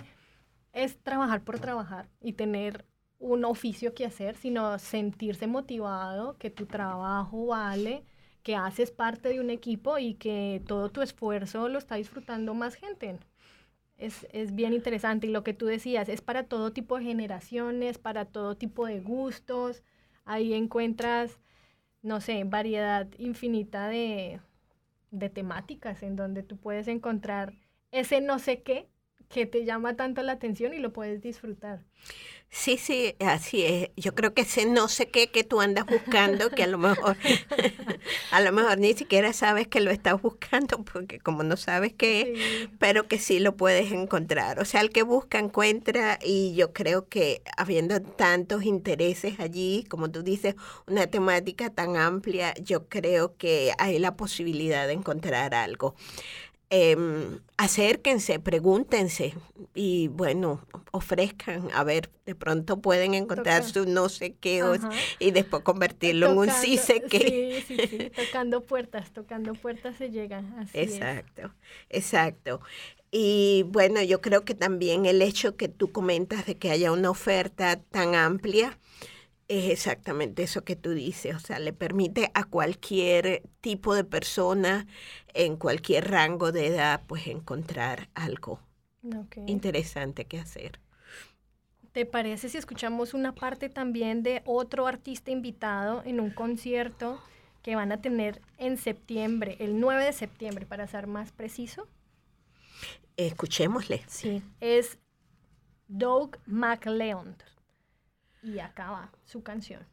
es 0.73 0.99
trabajar 0.99 1.45
por 1.45 1.61
trabajar 1.61 2.09
y 2.21 2.33
tener 2.33 2.85
un 3.21 3.45
oficio 3.45 3.95
que 3.95 4.05
hacer, 4.05 4.35
sino 4.35 4.81
sentirse 4.81 5.47
motivado, 5.47 6.37
que 6.39 6.51
tu 6.51 6.67
trabajo 6.67 7.47
vale, 7.47 8.03
que 8.43 8.57
haces 8.57 8.91
parte 8.91 9.29
de 9.29 9.39
un 9.39 9.51
equipo 9.51 9.97
y 9.99 10.15
que 10.15 10.61
todo 10.67 10.91
tu 10.91 11.03
esfuerzo 11.03 11.69
lo 11.69 11.79
está 11.79 11.95
disfrutando 11.95 12.53
más 12.53 12.75
gente 12.75 13.21
es, 14.07 14.55
bien 14.55 14.73
interesante. 14.73 15.27
Y 15.27 15.31
lo 15.31 15.45
que 15.45 15.55
tú 15.55 15.67
decías, 15.67 16.09
es 16.09 16.21
para 16.21 16.45
todo 16.45 16.73
tipo 16.73 16.99
de 16.99 17.05
generaciones, 17.05 17.99
para 17.99 18.25
todo 18.25 18.57
tipo 18.57 18.87
de 18.87 19.01
gustos. 19.01 19.83
Ahí 20.25 20.55
encuentras, 20.55 21.41
no 22.03 22.21
sé, 22.21 22.45
variedad 22.45 23.09
infinita 23.19 23.89
de, 23.89 24.41
temáticas 25.35 26.03
en 26.03 26.17
donde 26.17 26.43
tú 26.43 26.57
puedes 26.57 26.89
encontrar 26.89 27.55
ese 27.91 28.23
no 28.23 28.39
sé 28.39 28.63
qué 28.63 28.89
que 29.33 29.47
te 29.47 29.65
llama 29.65 29.97
tanto 29.97 30.23
la 30.23 30.33
atención 30.33 30.75
y 30.75 30.79
lo 30.79 30.93
puedes 30.93 31.21
disfrutar. 31.23 31.81
Sí, 32.55 32.77
sí, 32.77 33.15
así 33.19 33.65
es. 33.65 33.89
Yo 33.97 34.15
creo 34.15 34.35
que 34.35 34.43
ese 34.43 34.67
no 34.67 34.87
sé 34.87 35.09
qué 35.09 35.29
que 35.31 35.43
tú 35.43 35.63
andas 35.63 35.87
buscando, 35.87 36.51
que 36.51 36.65
a 36.65 36.67
lo 36.67 36.77
mejor, 36.77 37.17
a 38.31 38.41
lo 38.43 38.53
mejor 38.53 38.77
ni 38.77 38.93
siquiera 38.93 39.33
sabes 39.33 39.69
que 39.69 39.81
lo 39.81 39.91
estás 39.91 40.21
buscando, 40.21 40.85
porque 40.85 41.19
como 41.19 41.45
no 41.45 41.57
sabes 41.57 41.95
qué 41.95 42.69
pero 42.79 43.09
que 43.09 43.19
sí 43.19 43.41
lo 43.41 43.57
puedes 43.57 43.91
encontrar. 43.91 44.61
O 44.61 44.67
sea, 44.67 44.83
el 44.83 44.91
que 44.91 45.03
busca 45.03 45.39
encuentra 45.39 46.19
y 46.23 46.55
yo 46.55 46.75
creo 46.75 47.09
que 47.09 47.41
habiendo 47.57 48.03
tantos 48.03 48.65
intereses 48.65 49.41
allí, 49.41 49.87
como 49.89 50.11
tú 50.11 50.23
dices, 50.23 50.55
una 50.87 51.07
temática 51.07 51.71
tan 51.71 51.97
amplia, 51.97 52.53
yo 52.63 52.87
creo 52.87 53.35
que 53.39 53.73
hay 53.79 53.99
la 53.99 54.15
posibilidad 54.15 54.87
de 54.87 54.93
encontrar 54.93 55.55
algo 55.55 55.95
eh, 56.75 56.97
acérquense, 57.59 58.41
pregúntense 58.41 59.35
y 59.75 60.09
bueno, 60.09 60.67
ofrezcan, 60.91 61.69
a 61.75 61.85
ver, 61.85 62.11
de 62.25 62.35
pronto 62.35 62.81
pueden 62.81 63.13
encontrar 63.13 63.63
su 63.63 63.85
no 63.85 64.09
sé 64.09 64.37
qué 64.41 64.63
y 65.19 65.33
después 65.33 65.63
convertirlo 65.63 66.31
en 66.31 66.39
un 66.39 66.51
sí 66.51 66.79
sé 66.79 67.03
qué. 67.03 67.63
Sí, 67.67 67.77
sí, 67.77 67.87
sí, 67.87 68.11
tocando 68.17 68.63
puertas, 68.63 69.13
tocando 69.13 69.53
puertas 69.53 69.99
se 69.99 70.11
llegan. 70.11 70.59
Así 70.59 70.79
exacto, 70.79 71.53
exacto. 71.91 72.63
Y 73.11 73.65
bueno, 73.69 74.01
yo 74.01 74.23
creo 74.23 74.47
que 74.47 74.55
también 74.55 75.05
el 75.05 75.21
hecho 75.21 75.59
que 75.59 75.69
tú 75.69 75.93
comentas 75.93 76.47
de 76.47 76.57
que 76.57 76.71
haya 76.71 76.91
una 76.91 77.11
oferta 77.11 77.77
tan 77.77 78.15
amplia, 78.15 78.79
es 79.53 79.71
exactamente 79.71 80.43
eso 80.43 80.65
que 80.65 80.77
tú 80.77 80.91
dices, 80.91 81.35
o 81.35 81.39
sea, 81.39 81.59
le 81.59 81.75
permite 81.75 82.31
a 82.33 82.45
cualquier 82.45 83.43
tipo 83.61 83.95
de 83.95 84.03
persona 84.03 84.87
en 85.35 85.57
cualquier 85.57 86.11
rango 86.11 86.53
de 86.53 86.69
edad 86.69 87.03
pues 87.07 87.27
encontrar 87.27 88.09
algo 88.15 88.61
interesante 89.47 90.25
que 90.25 90.39
hacer. 90.39 90.81
¿Te 91.93 92.07
parece 92.07 92.49
si 92.49 92.57
escuchamos 92.57 93.13
una 93.13 93.35
parte 93.35 93.69
también 93.69 94.23
de 94.23 94.41
otro 94.47 94.87
artista 94.87 95.31
invitado 95.31 96.03
en 96.07 96.21
un 96.21 96.31
concierto 96.31 97.21
que 97.63 97.77
van 97.77 97.93
a 97.93 98.01
tener 98.01 98.41
en 98.57 98.79
septiembre, 98.79 99.57
el 99.61 99.79
9 99.79 100.07
de 100.07 100.13
septiembre, 100.15 100.65
para 100.65 100.87
ser 100.87 101.07
más 101.07 101.31
preciso? 101.31 101.87
Escuchémosle. 103.19 104.03
Sí, 104.07 104.43
es 104.61 104.99
Doug 105.89 106.39
McLeod 106.47 107.35
y 108.43 108.59
acaba 108.59 109.11
su 109.25 109.43
canción. 109.43 109.87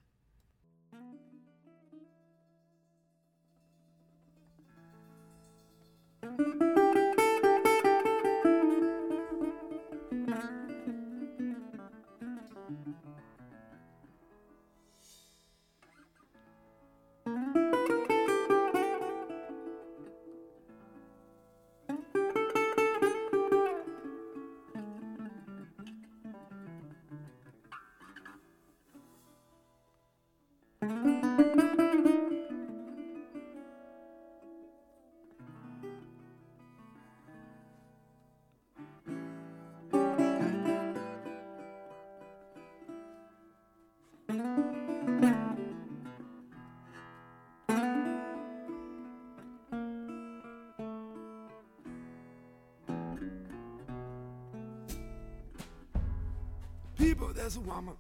There's 57.50 57.58
a 57.58 57.62
woman. 57.62 57.96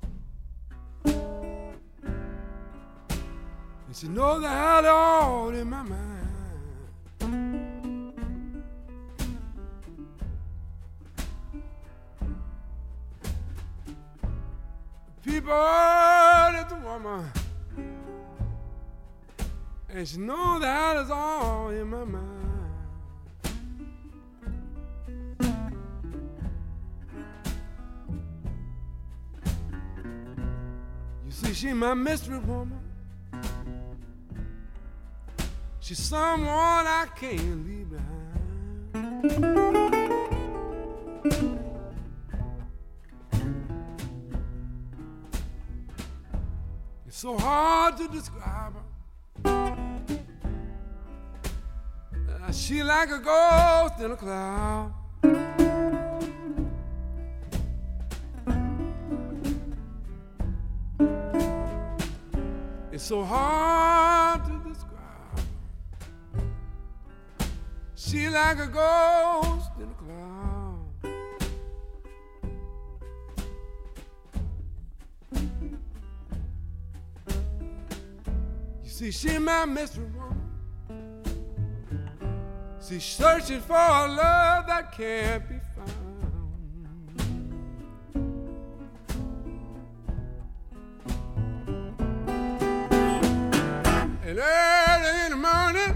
And 3.87 3.95
she 3.95 4.07
knows 4.07 4.43
I 4.43 4.51
had 4.51 4.83
it 4.83 4.89
all 4.91 5.49
in 5.49 5.67
my 5.67 5.81
mind. 5.81 6.27
People, 15.25 15.49
there's 16.51 16.71
a 16.71 16.79
woman. 16.83 17.31
And 19.89 20.07
she 20.07 20.17
knows 20.19 20.61
that 20.61 20.97
it's 20.97 21.09
all 21.09 21.69
in 21.69 21.87
my 21.89 22.03
mind. 22.03 22.28
She 31.59 31.73
my 31.73 31.93
mystery 31.93 32.39
woman. 32.39 32.79
She's 35.81 35.99
someone 35.99 36.47
I 36.47 37.05
can't 37.19 37.67
leave 37.67 37.89
behind. 37.89 38.07
It's 47.05 47.17
so 47.17 47.37
hard 47.37 47.97
to 47.97 48.07
describe 48.07 48.75
her. 48.75 48.85
Uh, 52.41 52.51
she 52.53 52.83
like 52.83 53.09
a 53.09 53.19
ghost 53.19 53.99
in 53.99 54.11
a 54.11 54.15
cloud. 54.15 54.93
So 63.09 63.23
hard 63.23 64.45
to 64.45 64.69
describe. 64.69 65.39
She 67.95 68.29
like 68.29 68.59
a 68.59 68.67
ghost 68.67 69.71
in 69.79 69.89
a 69.89 69.95
cloud. 69.95 70.85
You 78.83 78.89
see, 78.89 79.09
she 79.09 79.39
my 79.39 79.65
woman. 79.65 79.87
She's 82.87 83.03
searching 83.03 83.61
for 83.61 83.73
a 83.73 84.07
love 84.07 84.67
that 84.67 84.91
can't 84.91 85.49
be 85.49 85.58
And 94.29 94.37
early 94.37 95.25
in 95.25 95.31
the 95.31 95.37
morning, 95.37 95.95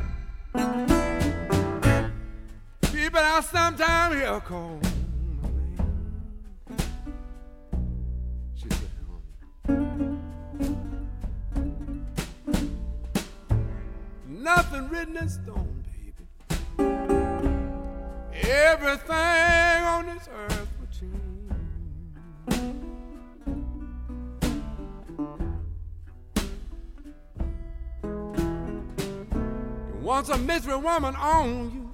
people 2.91 3.19
out 3.19 3.43
sometime 3.43 4.13
here 4.13 4.39
call 4.39 4.79
my 5.39 5.49
name. 5.49 5.77
She 8.55 8.69
said, 8.69 8.89
Nothing 14.27 14.89
written 14.89 15.17
in 15.17 15.29
stone, 15.29 15.62
misery 30.53 30.75
woman 30.75 31.15
on 31.15 31.71
you, 31.73 31.89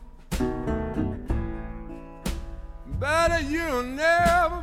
better 3.00 3.40
you'll 3.40 3.84
never 3.84 4.62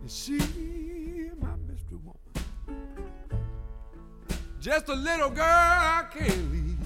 And 0.00 0.10
she, 0.10 0.38
my 1.38 1.54
mystery 1.68 1.98
woman, 2.02 2.18
just 4.58 4.88
a 4.88 4.94
little 4.94 5.28
girl 5.28 5.44
I 5.44 6.06
can't 6.10 6.50
leave 6.50 6.78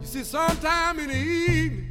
You 0.00 0.06
see, 0.06 0.24
sometime 0.24 1.00
in 1.00 1.08
the 1.08 1.16
evening, 1.16 1.89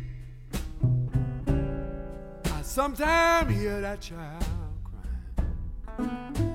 sometime 2.95 3.49
hear 3.53 3.81
that 3.81 4.01
child 4.01 4.43
crying. 4.83 6.49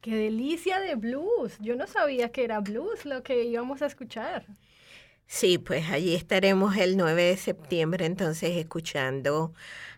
¡Qué 0.00 0.16
delicia 0.16 0.80
de 0.80 0.96
blues! 0.96 1.56
Yo 1.60 1.76
no 1.76 1.86
sabía 1.86 2.32
que 2.32 2.44
era 2.44 2.60
blues 2.60 3.04
lo 3.04 3.22
que 3.22 3.44
íbamos 3.44 3.82
a 3.82 3.86
escuchar. 3.86 4.44
Sí, 5.26 5.58
pues 5.58 5.88
allí 5.90 6.14
estaremos 6.14 6.76
el 6.76 6.96
9 6.96 7.22
de 7.22 7.36
septiembre 7.36 8.04
entonces 8.06 8.50
escuchando 8.56 9.54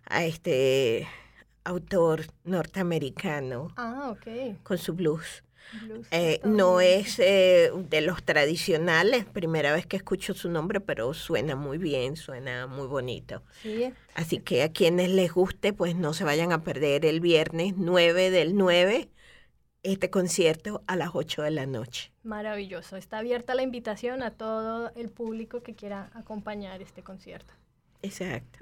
a 0.06 0.24
este 0.24 1.08
autor 1.64 2.26
norteamericano 2.44 3.68
Ah, 3.76 4.10
ok. 4.10 4.62
con 4.62 4.76
su 4.78 4.92
blues. 4.92 5.42
Eh, 6.10 6.40
no 6.44 6.80
es 6.80 7.18
eh, 7.18 7.70
de 7.74 8.00
los 8.00 8.22
tradicionales, 8.22 9.24
primera 9.24 9.72
vez 9.72 9.86
que 9.86 9.96
escucho 9.96 10.34
su 10.34 10.48
nombre, 10.48 10.80
pero 10.80 11.12
suena 11.14 11.56
muy 11.56 11.78
bien, 11.78 12.16
suena 12.16 12.66
muy 12.66 12.86
bonito. 12.86 13.42
Sí. 13.62 13.92
Así 14.14 14.38
que 14.38 14.62
a 14.62 14.72
quienes 14.72 15.10
les 15.10 15.32
guste, 15.32 15.72
pues 15.72 15.96
no 15.96 16.14
se 16.14 16.24
vayan 16.24 16.52
a 16.52 16.62
perder 16.62 17.04
el 17.04 17.20
viernes 17.20 17.74
9 17.76 18.30
del 18.30 18.56
9 18.56 19.10
este 19.84 20.10
concierto 20.10 20.82
a 20.86 20.96
las 20.96 21.10
8 21.12 21.42
de 21.42 21.50
la 21.50 21.66
noche. 21.66 22.10
Maravilloso. 22.22 22.96
Está 22.96 23.18
abierta 23.18 23.54
la 23.54 23.62
invitación 23.62 24.22
a 24.22 24.30
todo 24.30 24.90
el 24.96 25.10
público 25.10 25.62
que 25.62 25.74
quiera 25.74 26.10
acompañar 26.14 26.80
este 26.82 27.02
concierto. 27.02 27.52
Exacto. 28.02 28.60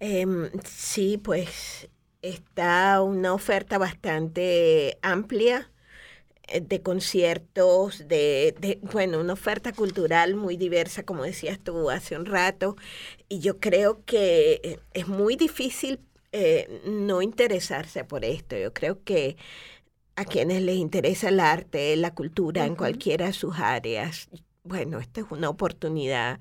Em, 0.00 0.50
sí, 0.64 1.16
pues 1.16 1.88
está 2.24 3.02
una 3.02 3.34
oferta 3.34 3.78
bastante 3.78 4.98
amplia 5.02 5.70
eh, 6.48 6.60
de 6.60 6.82
conciertos, 6.82 8.08
de, 8.08 8.54
de, 8.60 8.78
bueno, 8.82 9.20
una 9.20 9.34
oferta 9.34 9.72
cultural 9.72 10.34
muy 10.34 10.56
diversa, 10.56 11.04
como 11.04 11.24
decías 11.24 11.58
tú 11.60 11.90
hace 11.90 12.16
un 12.16 12.26
rato, 12.26 12.76
y 13.28 13.40
yo 13.40 13.60
creo 13.60 14.04
que 14.04 14.60
eh, 14.64 14.78
es 14.94 15.08
muy 15.08 15.36
difícil 15.36 16.00
eh, 16.32 16.82
no 16.86 17.22
interesarse 17.22 18.04
por 18.04 18.24
esto. 18.24 18.56
Yo 18.56 18.72
creo 18.72 19.02
que 19.04 19.36
a 20.16 20.24
quienes 20.24 20.62
les 20.62 20.76
interesa 20.76 21.28
el 21.28 21.40
arte, 21.40 21.96
la 21.96 22.14
cultura, 22.14 22.66
en 22.66 22.76
cualquiera 22.76 23.26
de 23.26 23.32
sus 23.32 23.58
áreas, 23.58 24.28
bueno, 24.64 24.98
esta 24.98 25.20
es 25.20 25.26
una 25.30 25.48
oportunidad 25.48 26.40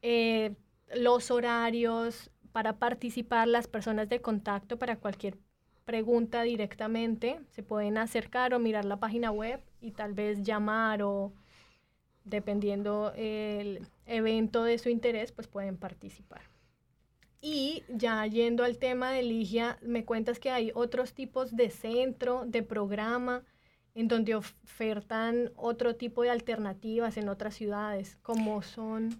eh, 0.01 0.55
los 0.93 1.31
horarios 1.31 2.29
para 2.51 2.77
participar, 2.77 3.47
las 3.47 3.67
personas 3.67 4.09
de 4.09 4.21
contacto 4.21 4.77
para 4.77 4.97
cualquier 4.97 5.37
pregunta 5.85 6.41
directamente. 6.41 7.39
Se 7.51 7.63
pueden 7.63 7.97
acercar 7.97 8.53
o 8.53 8.59
mirar 8.59 8.85
la 8.85 8.97
página 8.97 9.31
web 9.31 9.61
y 9.81 9.91
tal 9.91 10.13
vez 10.13 10.41
llamar 10.41 11.03
o 11.03 11.31
dependiendo 12.25 13.13
el 13.15 13.87
evento 14.05 14.63
de 14.63 14.77
su 14.77 14.89
interés, 14.89 15.31
pues 15.31 15.47
pueden 15.47 15.77
participar. 15.77 16.41
Y 17.41 17.83
ya 17.89 18.25
yendo 18.25 18.63
al 18.63 18.77
tema 18.79 19.11
de 19.11 19.21
Ligia, 19.21 19.77
me 19.81 20.03
cuentas 20.03 20.39
que 20.39 20.49
hay 20.49 20.71
otros 20.73 21.13
tipos 21.13 21.55
de 21.55 21.69
centro, 21.69 22.43
de 22.47 22.63
programa, 22.63 23.43
en 23.93 24.07
donde 24.07 24.35
ofertan 24.35 25.51
otro 25.55 25.95
tipo 25.95 26.23
de 26.23 26.31
alternativas 26.31 27.17
en 27.17 27.29
otras 27.29 27.55
ciudades, 27.55 28.17
como 28.23 28.61
son... 28.61 29.17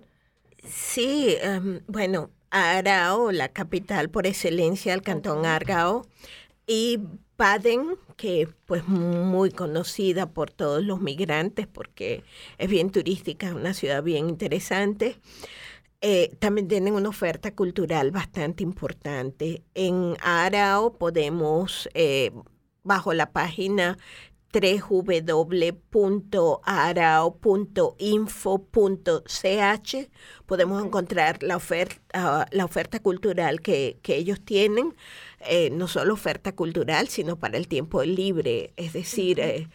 Sí, 0.64 1.38
em, 1.42 1.82
bueno, 1.88 2.32
Arao, 2.50 3.32
la 3.32 3.50
capital 3.50 4.10
por 4.10 4.26
excelencia 4.26 4.92
del 4.92 5.04
cantón 5.04 5.46
Argao, 5.46 6.08
y 6.66 7.00
Baden, 7.38 7.98
que 8.16 8.48
pues 8.66 8.88
muy 8.88 9.52
conocida 9.52 10.28
por 10.32 10.52
todos 10.52 10.84
los 10.84 11.02
migrantes 11.02 11.68
porque 11.68 12.24
es 12.58 12.70
bien 12.70 12.92
turística, 12.92 13.48
es 13.48 13.54
una 13.54 13.74
ciudad 13.74 14.04
bien 14.04 14.30
interesante. 14.30 15.18
Eh, 16.02 16.36
también 16.40 16.68
tienen 16.68 16.94
una 16.94 17.10
oferta 17.10 17.56
cultural 17.56 18.12
bastante 18.12 18.64
importante. 18.64 19.64
En 19.74 20.16
Arao 20.22 20.98
podemos, 20.98 21.90
eh, 21.94 22.32
bajo 22.84 23.14
la 23.14 23.32
página 23.32 23.98
www.arao.info.ch 28.66 29.96
podemos 30.46 30.84
encontrar 30.84 31.42
la 31.44 31.56
oferta, 31.58 32.48
la 32.52 32.66
oferta 32.66 33.00
cultural 33.02 33.62
que, 33.62 33.98
que 34.02 34.16
ellos 34.18 34.40
tienen, 34.44 34.96
eh, 35.48 35.70
no 35.72 35.88
solo 35.88 36.14
oferta 36.14 36.54
cultural, 36.54 37.08
sino 37.08 37.38
para 37.38 37.58
el 37.58 37.68
tiempo 37.68 38.04
libre, 38.04 38.74
es 38.78 38.94
decir, 38.94 39.40
eh, 39.40 39.68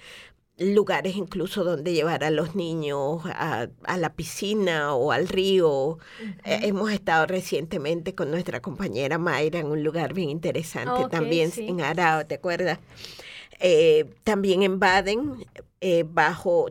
lugares 0.59 1.17
incluso 1.17 1.65
donde 1.65 1.93
llevar 1.95 2.23
a 2.23 2.31
los 2.31 2.55
niños 2.55 3.23
a, 3.27 3.69
a 3.85 3.97
la 3.97 4.13
piscina 4.15 4.95
o 4.95 5.11
al 5.11 5.27
río. 5.29 5.99
Eh, 6.45 6.61
hemos 6.65 6.93
estado 6.93 7.25
recientemente 7.27 8.15
con 8.15 8.31
nuestra 8.31 8.61
compañera 8.61 9.17
Mayra 9.19 9.59
en 9.61 9.67
un 9.69 9.83
lugar 9.83 10.13
bien 10.13 10.29
interesante 10.29 11.05
Ah, 11.05 11.09
también 11.09 11.51
sí. 11.51 11.67
en 11.67 11.81
Arao, 11.81 12.27
¿te 12.27 12.35
acuerdas? 12.35 12.79
Eh, 13.61 14.15
también 14.25 14.63
en 14.63 14.79
Baden, 14.81 15.45
eh, 15.83 16.05
bajo 16.09 16.67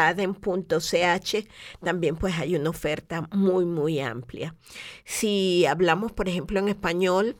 www.baden.ch, 0.00 1.48
también 1.82 2.16
pues 2.16 2.34
hay 2.38 2.56
una 2.56 2.70
oferta 2.70 3.28
muy, 3.32 3.64
muy 3.64 4.00
amplia. 4.00 4.54
Si 5.04 5.66
hablamos, 5.66 6.12
por 6.12 6.28
ejemplo, 6.28 6.58
en 6.58 6.68
español, 6.68 7.36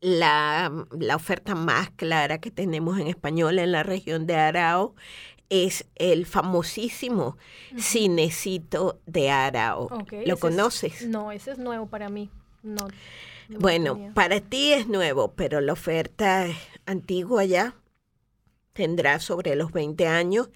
la, 0.00 0.86
la 0.98 1.16
oferta 1.16 1.54
más 1.54 1.90
clara 1.90 2.38
que 2.38 2.50
tenemos 2.50 2.98
en 2.98 3.08
español 3.08 3.58
en 3.58 3.72
la 3.72 3.82
región 3.82 4.26
de 4.26 4.36
Arao 4.36 4.94
es 5.50 5.86
el 5.96 6.26
famosísimo 6.26 7.36
Cinecito 7.78 9.00
de 9.06 9.30
Arao. 9.30 9.88
¿Lo 10.26 10.34
es- 10.34 10.40
conoces? 10.40 11.06
no, 11.08 11.32
ese 11.32 11.52
es 11.52 11.58
nuevo 11.58 11.86
para 11.86 12.08
mí. 12.10 12.30
No. 12.62 12.86
Bueno, 13.48 14.12
para 14.14 14.40
ti 14.40 14.72
es 14.72 14.88
nuevo, 14.88 15.32
pero 15.34 15.60
la 15.60 15.72
oferta 15.72 16.46
es 16.46 16.56
antigua 16.86 17.44
ya. 17.44 17.74
Tendrá 18.72 19.18
sobre 19.20 19.56
los 19.56 19.72
20 19.72 20.06
años 20.06 20.50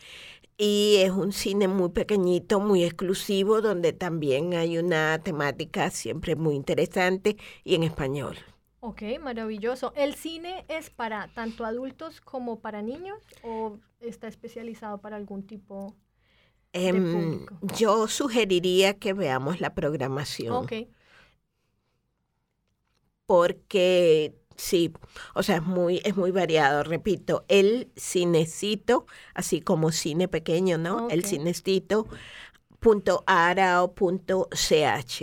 y 0.56 0.96
es 0.98 1.10
un 1.10 1.32
cine 1.32 1.66
muy 1.68 1.88
pequeñito, 1.88 2.60
muy 2.60 2.84
exclusivo, 2.84 3.60
donde 3.60 3.92
también 3.92 4.54
hay 4.54 4.78
una 4.78 5.18
temática 5.22 5.90
siempre 5.90 6.36
muy 6.36 6.54
interesante 6.54 7.36
y 7.64 7.74
en 7.74 7.82
español. 7.82 8.36
Ok, 8.80 9.02
maravilloso. 9.20 9.92
¿El 9.96 10.14
cine 10.14 10.64
es 10.68 10.90
para 10.90 11.28
tanto 11.34 11.64
adultos 11.64 12.20
como 12.20 12.60
para 12.60 12.82
niños 12.82 13.18
o 13.42 13.78
está 14.00 14.28
especializado 14.28 15.00
para 15.00 15.16
algún 15.16 15.46
tipo? 15.46 15.96
Em, 16.72 17.12
público. 17.12 17.58
yo 17.76 18.08
sugeriría 18.08 18.98
que 18.98 19.12
veamos 19.12 19.60
la 19.60 19.74
programación 19.74 20.54
Ok, 20.54 20.72
porque 23.32 24.34
Sí, 24.56 24.92
o 25.34 25.42
sea, 25.42 25.56
es 25.56 25.62
muy, 25.62 26.02
es 26.04 26.14
muy 26.14 26.30
variado. 26.30 26.84
Repito, 26.84 27.46
el 27.48 27.90
cinecito, 27.96 29.06
así 29.32 29.62
como 29.62 29.90
cine 29.90 30.28
pequeño, 30.28 30.76
¿no? 30.76 31.08
El 31.08 31.24
cinecito 31.24 32.06
.arao.ch 33.26 35.22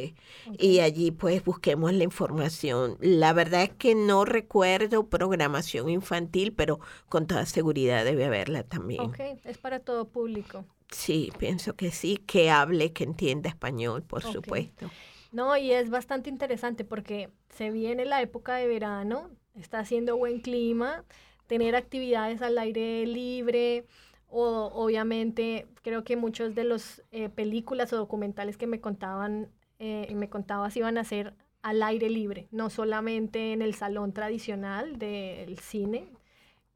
y 0.57 0.79
allí 0.79 1.11
pues 1.11 1.43
busquemos 1.43 1.93
la 1.93 2.03
información. 2.03 2.97
La 3.01 3.31
verdad 3.31 3.61
es 3.61 3.69
que 3.69 3.93
no 3.93 4.25
recuerdo 4.25 5.07
programación 5.07 5.89
infantil, 5.89 6.51
pero 6.53 6.79
con 7.07 7.27
toda 7.27 7.45
seguridad 7.45 8.03
debe 8.03 8.25
haberla 8.25 8.63
también. 8.63 9.01
Ok, 9.01 9.19
es 9.43 9.59
para 9.59 9.79
todo 9.79 10.07
público. 10.07 10.65
Sí, 10.89 11.31
pienso 11.37 11.75
que 11.75 11.91
sí, 11.91 12.17
que 12.17 12.49
hable, 12.49 12.91
que 12.93 13.03
entienda 13.03 13.47
español, 13.47 14.01
por 14.01 14.23
supuesto. 14.23 14.89
No, 15.31 15.55
y 15.57 15.71
es 15.71 15.89
bastante 15.89 16.29
interesante 16.29 16.83
porque 16.83 17.29
se 17.49 17.69
viene 17.69 18.05
la 18.05 18.21
época 18.21 18.55
de 18.55 18.67
verano, 18.67 19.29
está 19.55 19.79
haciendo 19.79 20.17
buen 20.17 20.41
clima, 20.41 21.05
tener 21.47 21.75
actividades 21.75 22.41
al 22.41 22.57
aire 22.57 23.05
libre, 23.05 23.85
o 24.27 24.71
obviamente 24.73 25.67
creo 25.83 26.03
que 26.03 26.15
muchos 26.15 26.55
de 26.55 26.63
los 26.63 27.03
eh, 27.11 27.29
películas 27.29 27.93
o 27.93 27.97
documentales 27.97 28.57
que 28.57 28.67
me 28.67 28.79
contaban 28.81 29.49
eh, 29.79 30.13
me 30.15 30.29
contabas 30.29 30.75
iban 30.77 30.97
a 30.97 31.03
ser 31.03 31.35
al 31.61 31.83
aire 31.83 32.09
libre, 32.09 32.47
no 32.51 32.69
solamente 32.69 33.53
en 33.53 33.61
el 33.61 33.73
salón 33.75 34.13
tradicional 34.13 34.97
del 34.99 35.59
cine 35.59 36.11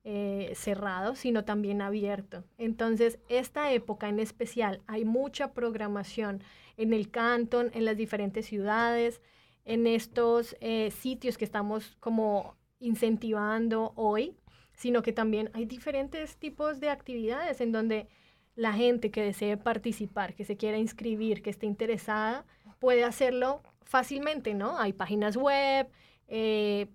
eh, 0.03 0.51
cerrado, 0.55 1.15
sino 1.15 1.45
también 1.45 1.81
abierto. 1.81 2.43
Entonces, 2.57 3.19
esta 3.29 3.71
época 3.71 4.09
en 4.09 4.19
especial 4.19 4.81
hay 4.87 5.05
mucha 5.05 5.53
programación 5.53 6.43
en 6.77 6.93
el 6.93 7.09
Canton, 7.09 7.71
en 7.73 7.85
las 7.85 7.97
diferentes 7.97 8.45
ciudades, 8.45 9.21
en 9.65 9.87
estos 9.87 10.57
sitios 10.91 11.37
que 11.37 11.45
estamos 11.45 11.95
como 12.01 12.57
incentivando 12.79 13.93
hoy 13.95 14.35
sino 14.75 15.01
que 15.03 15.13
también 15.13 15.49
hay 15.53 15.65
diferentes 15.65 16.37
tipos 16.37 16.79
de 16.79 16.89
actividades 16.89 17.61
en 17.61 17.71
donde 17.71 18.07
la 18.55 18.73
gente 18.73 19.11
que 19.11 19.23
desee 19.23 19.57
participar, 19.57 20.35
que 20.35 20.45
se 20.45 20.57
quiera 20.57 20.77
inscribir, 20.77 21.41
que 21.41 21.49
esté 21.49 21.65
interesada, 21.65 22.45
puede 22.79 23.03
hacerlo 23.03 23.61
fácilmente, 23.81 24.53
¿no? 24.53 24.77
Hay 24.77 24.93
páginas 24.93 25.37
web, 25.37 25.87
eh, 26.27 26.87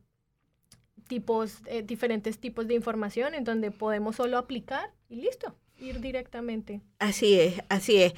tipos, 1.09 1.59
eh, 1.67 1.83
diferentes 1.83 2.39
tipos 2.39 2.69
de 2.69 2.75
información 2.75 3.35
en 3.35 3.45
donde 3.45 3.71
podemos 3.71 4.17
solo 4.17 4.39
aplicar 4.39 4.91
y 5.09 5.17
listo, 5.17 5.55
ir 5.79 6.01
directamente. 6.01 6.81
Así 6.99 7.41
es, 7.41 7.61
así 7.69 8.03
es. 8.03 8.15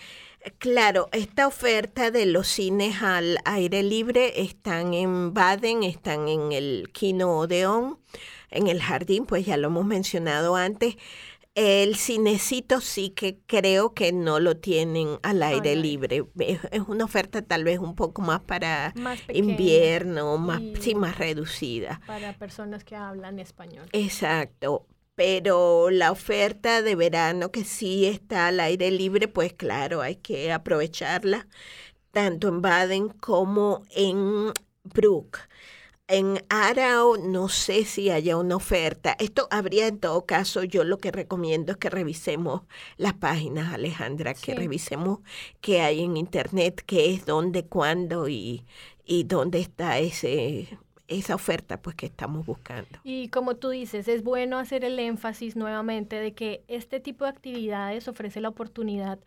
Claro, 0.58 1.08
esta 1.12 1.46
oferta 1.46 2.10
de 2.10 2.26
los 2.26 2.48
cines 2.48 3.02
al 3.02 3.38
aire 3.44 3.82
libre 3.82 4.42
están 4.42 4.94
en 4.94 5.32
Baden, 5.32 5.82
están 5.82 6.28
en 6.28 6.52
el 6.52 6.90
Kino 6.92 7.38
Odeon 7.38 7.98
en 8.50 8.66
el 8.66 8.82
jardín, 8.82 9.26
pues 9.26 9.46
ya 9.46 9.56
lo 9.56 9.68
hemos 9.68 9.86
mencionado 9.86 10.56
antes. 10.56 10.96
El 11.54 11.96
cinecito 11.96 12.80
sí 12.80 13.10
que 13.10 13.40
creo 13.46 13.92
que 13.92 14.12
no 14.12 14.38
lo 14.38 14.56
tienen 14.56 15.18
al 15.22 15.42
aire 15.42 15.74
libre. 15.74 16.24
Es 16.38 16.82
una 16.86 17.04
oferta 17.04 17.42
tal 17.42 17.64
vez 17.64 17.80
un 17.80 17.96
poco 17.96 18.22
más 18.22 18.40
para 18.40 18.94
invierno, 19.32 20.38
más, 20.38 20.62
sí, 20.80 20.94
más 20.94 21.18
reducida. 21.18 22.00
Para 22.06 22.38
personas 22.38 22.84
que 22.84 22.94
hablan 22.94 23.40
español. 23.40 23.88
Exacto. 23.92 24.86
Pero 25.16 25.90
la 25.90 26.12
oferta 26.12 26.82
de 26.82 26.94
verano 26.94 27.50
que 27.50 27.64
sí 27.64 28.06
está 28.06 28.46
al 28.46 28.60
aire 28.60 28.90
libre, 28.90 29.28
pues 29.28 29.52
claro, 29.52 30.00
hay 30.00 30.16
que 30.16 30.52
aprovecharla, 30.52 31.46
tanto 32.12 32.48
en 32.48 32.62
Baden 32.62 33.08
como 33.08 33.84
en 33.90 34.52
Brook. 34.84 35.38
En 36.12 36.42
Arao 36.48 37.16
no 37.18 37.48
sé 37.48 37.84
si 37.84 38.10
haya 38.10 38.36
una 38.36 38.56
oferta. 38.56 39.14
Esto 39.20 39.46
habría 39.52 39.86
en 39.86 40.00
todo 40.00 40.26
caso, 40.26 40.64
yo 40.64 40.82
lo 40.82 40.98
que 40.98 41.12
recomiendo 41.12 41.70
es 41.70 41.78
que 41.78 41.88
revisemos 41.88 42.62
las 42.96 43.14
páginas, 43.14 43.72
Alejandra, 43.72 44.34
que 44.34 44.56
revisemos 44.56 45.20
qué 45.60 45.82
hay 45.82 46.02
en 46.02 46.16
Internet, 46.16 46.82
qué 46.84 47.14
es, 47.14 47.26
dónde, 47.26 47.64
cuándo 47.64 48.28
y, 48.28 48.64
y 49.04 49.22
dónde 49.22 49.60
está 49.60 50.00
ese, 50.00 50.80
esa 51.06 51.36
oferta 51.36 51.80
pues 51.80 51.94
que 51.94 52.06
estamos 52.06 52.44
buscando. 52.44 52.98
Y 53.04 53.28
como 53.28 53.54
tú 53.54 53.68
dices, 53.68 54.08
es 54.08 54.24
bueno 54.24 54.58
hacer 54.58 54.84
el 54.84 54.98
énfasis 54.98 55.54
nuevamente 55.54 56.16
de 56.16 56.32
que 56.32 56.64
este 56.66 56.98
tipo 56.98 57.22
de 57.22 57.30
actividades 57.30 58.08
ofrece 58.08 58.40
la 58.40 58.48
oportunidad 58.48 59.20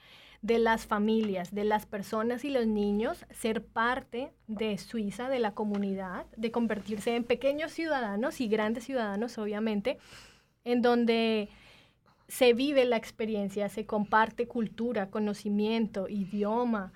de 0.43 0.59
las 0.59 0.85
familias, 0.85 1.55
de 1.55 1.63
las 1.63 1.85
personas 1.85 2.43
y 2.43 2.49
los 2.49 2.67
niños 2.67 3.25
ser 3.31 3.63
parte 3.63 4.33
de 4.47 4.77
Suiza, 4.77 5.29
de 5.29 5.39
la 5.39 5.53
comunidad, 5.53 6.25
de 6.35 6.51
convertirse 6.51 7.15
en 7.15 7.23
pequeños 7.23 7.71
ciudadanos 7.71 8.41
y 8.41 8.49
grandes 8.49 8.83
ciudadanos, 8.83 9.37
obviamente, 9.37 9.97
en 10.65 10.81
donde 10.81 11.47
se 12.27 12.53
vive 12.53 12.83
la 12.83 12.97
experiencia, 12.97 13.69
se 13.69 13.85
comparte 13.85 14.45
cultura, 14.45 15.09
conocimiento, 15.09 16.09
idioma. 16.09 16.91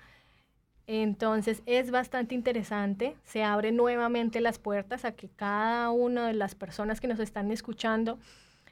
Entonces 0.86 1.62
es 1.64 1.90
bastante 1.90 2.34
interesante, 2.34 3.16
se 3.24 3.44
abren 3.44 3.76
nuevamente 3.76 4.42
las 4.42 4.58
puertas 4.58 5.06
a 5.06 5.12
que 5.12 5.30
cada 5.30 5.90
una 5.90 6.26
de 6.26 6.34
las 6.34 6.54
personas 6.54 7.00
que 7.00 7.08
nos 7.08 7.18
están 7.18 7.50
escuchando 7.50 8.18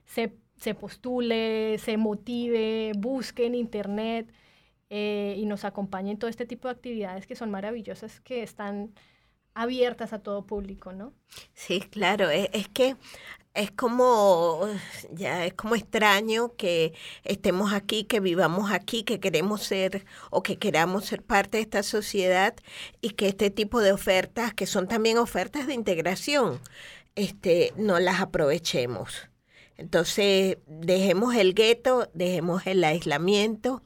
se, 0.05 0.35
se 0.59 0.75
postule, 0.75 1.79
se 1.79 1.97
motive, 1.97 2.93
busque 2.95 3.47
en 3.47 3.55
internet, 3.55 4.31
eh, 4.91 5.35
y 5.37 5.47
nos 5.47 5.65
acompaña 5.65 6.13
en 6.13 6.19
todo 6.19 6.31
este 6.31 6.47
tipo 6.47 6.69
de 6.69 6.75
actividades 6.75 7.27
que 7.27 7.37
son 7.37 7.51
maravillosas, 7.51 8.21
que 8.21 8.43
están 8.43 8.95
abiertas 9.55 10.13
a 10.13 10.19
todo 10.19 10.47
público, 10.47 10.93
¿no? 10.93 11.15
Sí, 11.55 11.81
claro, 11.81 12.29
es, 12.31 12.49
es, 12.53 12.69
que 12.69 12.97
es 13.55 13.71
como 13.71 14.69
ya 15.13 15.47
es 15.47 15.55
como 15.55 15.75
extraño 15.75 16.55
que 16.57 16.93
estemos 17.25 17.73
aquí, 17.73 18.05
que 18.05 18.21
vivamos 18.21 18.71
aquí, 18.71 19.03
que 19.03 19.19
queremos 19.19 19.63
ser 19.63 20.05
o 20.31 20.43
que 20.43 20.59
queramos 20.59 21.07
ser 21.07 21.23
parte 21.23 21.57
de 21.57 21.63
esta 21.63 21.83
sociedad 21.83 22.55
y 23.01 23.11
que 23.11 23.29
este 23.29 23.51
tipo 23.51 23.81
de 23.81 23.93
ofertas, 23.93 24.55
que 24.55 24.67
son 24.67 24.89
también 24.89 25.19
ofertas 25.19 25.67
de 25.67 25.75
integración, 25.75 26.61
este 27.15 27.73
no 27.77 27.99
las 27.99 28.21
aprovechemos. 28.21 29.29
Entonces, 29.79 30.57
dejemos 30.67 31.35
el 31.35 31.55
gueto, 31.55 32.09
dejemos 32.15 32.67
el 32.67 32.83
aislamiento 32.83 33.83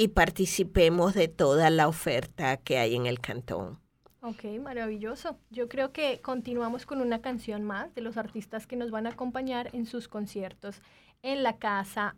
y 0.00 0.08
participemos 0.08 1.12
de 1.12 1.28
toda 1.28 1.68
la 1.68 1.86
oferta 1.86 2.56
que 2.56 2.78
hay 2.78 2.94
en 2.94 3.04
el 3.04 3.20
cantón. 3.20 3.78
Ok, 4.22 4.44
maravilloso. 4.58 5.36
Yo 5.50 5.68
creo 5.68 5.92
que 5.92 6.22
continuamos 6.22 6.86
con 6.86 7.02
una 7.02 7.20
canción 7.20 7.64
más 7.64 7.94
de 7.94 8.00
los 8.00 8.16
artistas 8.16 8.66
que 8.66 8.76
nos 8.76 8.90
van 8.90 9.06
a 9.06 9.10
acompañar 9.10 9.68
en 9.74 9.84
sus 9.84 10.08
conciertos 10.08 10.80
en 11.20 11.42
la 11.42 11.58
casa 11.58 12.16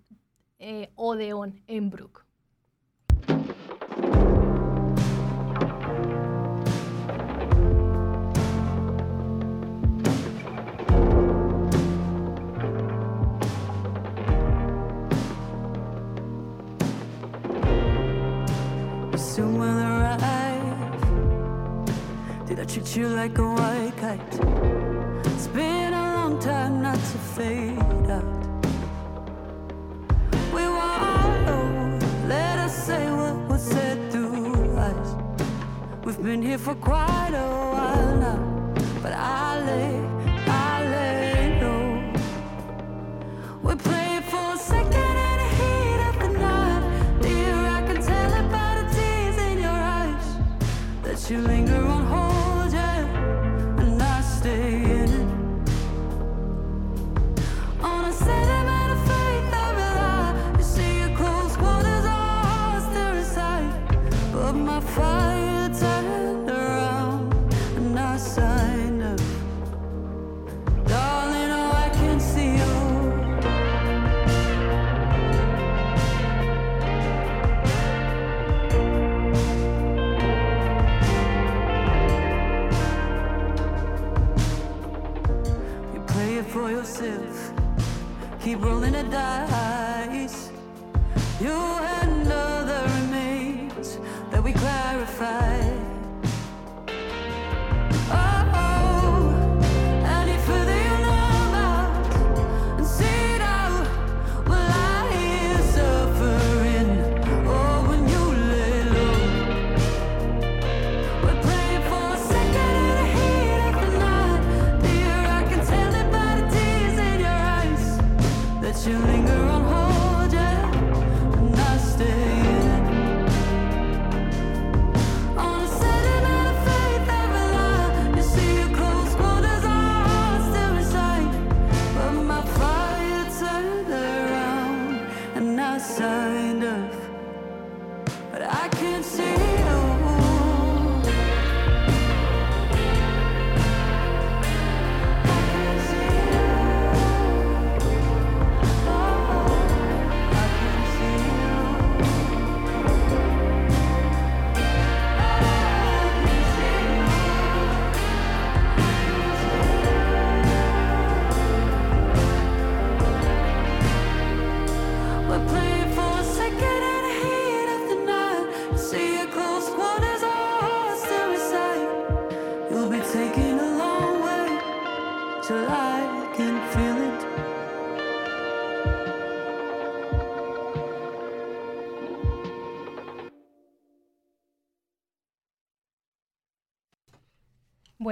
eh, 0.61 0.91
Odeon 0.95 1.61
en 1.67 1.91
Brook. 1.91 2.22
Did 22.53 22.61
I 22.61 22.65
treat 22.67 22.97
you 22.97 23.09
like 23.09 23.39
a 23.39 23.49
white 23.49 23.97
kite? 23.97 24.35
It's 25.33 25.47
been 25.47 25.95
a 25.95 26.07
long 26.17 26.39
time 26.39 26.83
not 26.83 26.97
to 26.97 27.19
fade 27.35 28.11
out. 28.11 28.43
We 30.53 30.65
wallow, 30.69 31.99
let 32.29 32.59
us 32.59 32.75
say 32.87 33.11
what 33.11 33.37
was 33.49 33.63
said 33.63 34.13
through 34.13 34.77
eyes. 34.77 35.17
We've 36.05 36.23
been 36.23 36.43
here 36.43 36.59
for 36.59 36.75
quite 36.75 37.33
a 37.33 37.49
while 37.73 38.17
now, 38.27 38.75
but 39.03 39.15
I 39.15 39.59
lay, 39.69 39.97
I 40.47 40.85
lay 40.95 41.59
low. 41.63 42.13
We 43.63 43.77
play 43.77 44.21
for 44.29 44.53
a 44.53 44.59
second. 44.59 45.13
you 51.33 51.39
linger 51.39 51.72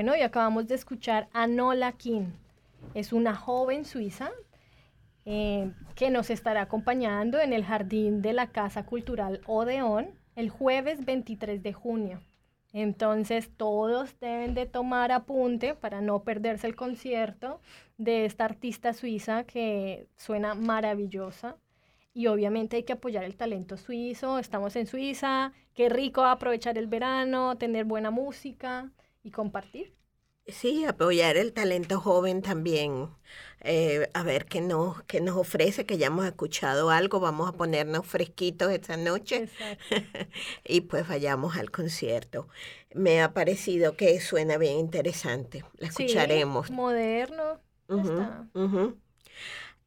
Bueno, 0.01 0.16
y 0.16 0.22
acabamos 0.22 0.66
de 0.66 0.76
escuchar 0.76 1.28
a 1.34 1.46
Nola 1.46 1.92
King. 1.92 2.28
Es 2.94 3.12
una 3.12 3.36
joven 3.36 3.84
suiza 3.84 4.30
eh, 5.26 5.74
que 5.94 6.09
nos 6.09 6.30
estará 6.30 6.62
acompañando 6.62 7.38
en 7.38 7.53
el 7.53 7.66
jardín 7.66 8.22
de 8.22 8.32
la 8.32 8.46
Casa 8.46 8.86
Cultural 8.86 9.42
Odeón 9.44 10.18
el 10.36 10.48
jueves 10.48 11.05
23 11.05 11.62
de 11.62 11.74
junio. 11.74 12.22
Entonces 12.72 13.51
todos 13.55 14.18
deben 14.20 14.55
de 14.55 14.64
tomar 14.64 15.12
apunte 15.12 15.74
para 15.74 16.01
no 16.01 16.22
perderse 16.22 16.66
el 16.66 16.76
concierto 16.76 17.61
de 17.98 18.24
esta 18.24 18.46
artista 18.46 18.94
suiza 18.94 19.44
que 19.44 20.09
suena 20.16 20.55
maravillosa. 20.55 21.59
Y 22.14 22.28
obviamente 22.28 22.76
hay 22.76 22.84
que 22.84 22.94
apoyar 22.94 23.24
el 23.24 23.36
talento 23.36 23.76
suizo. 23.76 24.38
Estamos 24.38 24.76
en 24.76 24.86
Suiza. 24.86 25.53
Qué 25.74 25.90
rico 25.90 26.24
aprovechar 26.24 26.78
el 26.78 26.86
verano, 26.86 27.59
tener 27.59 27.84
buena 27.84 28.11
música 28.11 28.90
y 29.22 29.30
compartir. 29.30 29.94
Sí, 30.46 30.84
apoyar 30.84 31.36
el 31.36 31.52
talento 31.52 32.00
joven 32.00 32.42
también, 32.42 33.08
eh, 33.60 34.08
a 34.14 34.22
ver 34.22 34.46
qué 34.46 34.60
nos, 34.60 35.02
qué 35.04 35.20
nos 35.20 35.36
ofrece, 35.36 35.86
que 35.86 35.96
ya 35.96 36.08
hemos 36.08 36.26
escuchado 36.26 36.90
algo, 36.90 37.20
vamos 37.20 37.48
a 37.48 37.52
ponernos 37.52 38.06
fresquitos 38.06 38.72
esta 38.72 38.96
noche 38.96 39.48
y 40.64 40.80
pues 40.82 41.06
vayamos 41.06 41.56
al 41.56 41.70
concierto. 41.70 42.48
Me 42.94 43.22
ha 43.22 43.32
parecido 43.32 43.96
que 43.96 44.18
suena 44.20 44.56
bien 44.58 44.78
interesante, 44.78 45.64
la 45.76 45.88
escucharemos. 45.88 46.66
Sí, 46.66 46.72
moderno. 46.72 47.60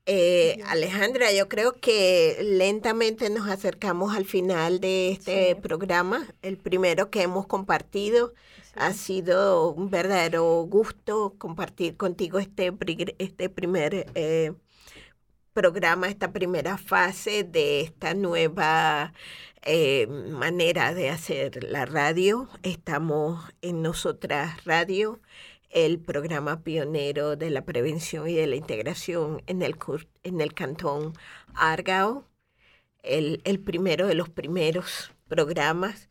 Eh, 0.05 0.61
Alejandra, 0.67 1.31
yo 1.31 1.47
creo 1.47 1.73
que 1.73 2.37
lentamente 2.41 3.29
nos 3.29 3.47
acercamos 3.47 4.15
al 4.15 4.25
final 4.25 4.81
de 4.81 5.11
este 5.11 5.55
programa, 5.55 6.27
el 6.41 6.57
primero 6.57 7.09
que 7.09 7.21
hemos 7.21 7.47
compartido. 7.47 8.33
Ha 8.75 8.93
sido 8.93 9.71
un 9.71 9.91
verdadero 9.91 10.63
gusto 10.63 11.35
compartir 11.37 11.95
contigo 11.95 12.39
este, 12.39 12.73
este 13.19 13.49
primer 13.49 14.07
eh, 14.15 14.53
programa, 15.53 16.07
esta 16.09 16.33
primera 16.33 16.79
fase 16.79 17.43
de 17.43 17.81
esta 17.81 18.15
nueva 18.15 19.13
eh, 19.61 20.07
manera 20.07 20.93
de 20.95 21.09
hacer 21.11 21.63
la 21.63 21.85
radio. 21.85 22.49
Estamos 22.63 23.45
en 23.61 23.83
Nosotras 23.83 24.65
Radio, 24.65 25.21
el 25.69 25.99
programa 25.99 26.63
pionero 26.63 27.35
de 27.35 27.51
la 27.51 27.65
prevención 27.65 28.27
y 28.27 28.33
de 28.33 28.47
la 28.47 28.55
integración 28.55 29.43
en 29.45 29.61
el, 29.61 29.75
en 30.23 30.41
el 30.41 30.53
cantón 30.55 31.13
Argao, 31.53 32.25
el, 33.03 33.39
el 33.43 33.59
primero 33.59 34.07
de 34.07 34.15
los 34.15 34.29
primeros 34.29 35.13
programas 35.27 36.09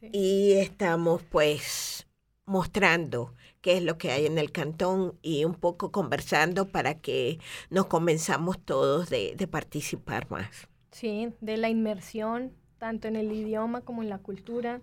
y 0.00 0.52
estamos 0.52 1.22
pues 1.22 2.06
mostrando 2.44 3.34
qué 3.60 3.76
es 3.76 3.82
lo 3.82 3.98
que 3.98 4.10
hay 4.10 4.26
en 4.26 4.38
el 4.38 4.50
cantón 4.50 5.14
y 5.22 5.44
un 5.44 5.54
poco 5.54 5.92
conversando 5.92 6.68
para 6.68 6.94
que 6.94 7.38
nos 7.70 7.86
convenzamos 7.86 8.58
todos 8.58 9.10
de, 9.10 9.48
participar 9.50 10.30
más. 10.30 10.68
Sí, 10.90 11.32
de 11.40 11.56
la 11.56 11.68
inmersión, 11.68 12.52
tanto 12.78 13.08
en 13.08 13.16
el 13.16 13.30
idioma 13.32 13.82
como 13.82 14.02
en 14.02 14.08
la 14.08 14.18
cultura, 14.18 14.80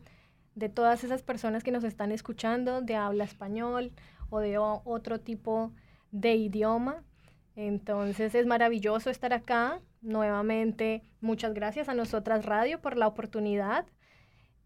de 0.54 0.70
todas 0.70 1.04
esas 1.04 1.22
personas 1.22 1.64
que 1.64 1.72
nos 1.72 1.84
están 1.84 2.12
escuchando, 2.12 2.82
de 2.82 2.96
habla 2.96 3.24
español 3.24 3.92
o 4.30 4.40
de 4.40 4.58
otro 4.58 5.20
tipo 5.20 5.72
de 6.12 6.36
idioma. 6.36 7.04
Entonces 7.56 8.36
es 8.36 8.46
maravilloso 8.46 9.10
estar 9.10 9.34
acá. 9.34 9.82
Nuevamente, 10.02 11.04
muchas 11.20 11.54
gracias 11.54 11.90
a 11.90 11.94
nosotras 11.94 12.46
Radio 12.46 12.80
por 12.80 12.96
la 12.96 13.08
oportunidad 13.08 13.86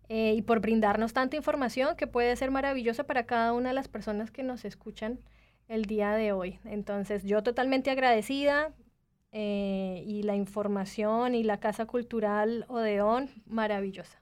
eh, 0.09 0.33
y 0.35 0.41
por 0.41 0.59
brindarnos 0.59 1.13
tanta 1.13 1.37
información 1.37 1.95
que 1.95 2.07
puede 2.07 2.35
ser 2.35 2.49
maravillosa 2.51 3.03
para 3.05 3.25
cada 3.25 3.53
una 3.53 3.69
de 3.69 3.75
las 3.75 3.87
personas 3.87 4.31
que 4.31 4.43
nos 4.43 4.65
escuchan 4.65 5.19
el 5.67 5.85
día 5.85 6.13
de 6.13 6.31
hoy. 6.31 6.59
Entonces, 6.65 7.23
yo 7.23 7.43
totalmente 7.43 7.91
agradecida 7.91 8.73
eh, 9.31 10.03
y 10.07 10.23
la 10.23 10.35
información 10.35 11.35
y 11.35 11.43
la 11.43 11.59
Casa 11.59 11.85
Cultural 11.85 12.65
Odeón, 12.67 13.29
maravillosa. 13.45 14.19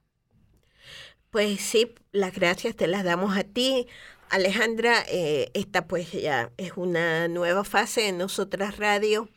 Pues 1.29 1.61
sí, 1.61 1.95
las 2.11 2.33
gracias 2.33 2.75
te 2.75 2.87
las 2.87 3.05
damos 3.05 3.37
a 3.37 3.43
ti. 3.43 3.87
Alejandra, 4.29 5.05
eh, 5.09 5.51
esta 5.53 5.87
pues 5.87 6.11
ya 6.11 6.51
es 6.57 6.73
una 6.75 7.29
nueva 7.29 7.63
fase 7.63 8.09
en 8.09 8.17
Nosotras 8.17 8.77
Radio. 8.77 9.29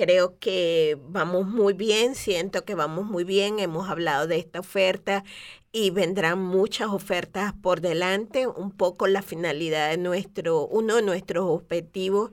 Creo 0.00 0.38
que 0.38 0.96
vamos 1.08 1.46
muy 1.46 1.74
bien, 1.74 2.14
siento 2.14 2.64
que 2.64 2.74
vamos 2.74 3.04
muy 3.04 3.22
bien. 3.22 3.58
Hemos 3.58 3.90
hablado 3.90 4.26
de 4.26 4.38
esta 4.38 4.60
oferta 4.60 5.24
y 5.72 5.90
vendrán 5.90 6.42
muchas 6.42 6.88
ofertas 6.88 7.52
por 7.52 7.82
delante. 7.82 8.46
Un 8.46 8.70
poco 8.70 9.08
la 9.08 9.20
finalidad 9.20 9.90
de 9.90 9.98
nuestro, 9.98 10.66
uno 10.68 10.96
de 10.96 11.02
nuestros 11.02 11.44
objetivos 11.44 12.30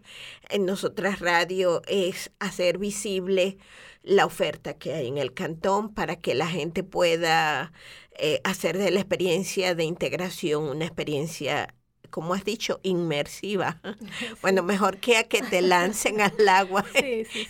en 0.49 0.65
Nosotras 0.65 1.19
Radio 1.19 1.81
es 1.87 2.31
hacer 2.39 2.77
visible 2.77 3.57
la 4.01 4.25
oferta 4.25 4.75
que 4.75 4.93
hay 4.93 5.09
en 5.09 5.17
el 5.17 5.33
cantón 5.33 5.93
para 5.93 6.15
que 6.15 6.35
la 6.35 6.47
gente 6.47 6.83
pueda 6.83 7.73
eh, 8.17 8.39
hacer 8.45 8.77
de 8.77 8.91
la 8.91 9.01
experiencia 9.01 9.75
de 9.75 9.83
integración 9.83 10.63
una 10.63 10.85
experiencia 10.85 11.75
como 12.09 12.33
has 12.33 12.43
dicho, 12.43 12.79
inmersiva. 12.83 13.81
Bueno, 14.41 14.63
mejor 14.63 14.97
que 14.97 15.17
a 15.17 15.23
que 15.23 15.41
te 15.41 15.61
lancen 15.61 16.21
al 16.21 16.47
agua 16.47 16.85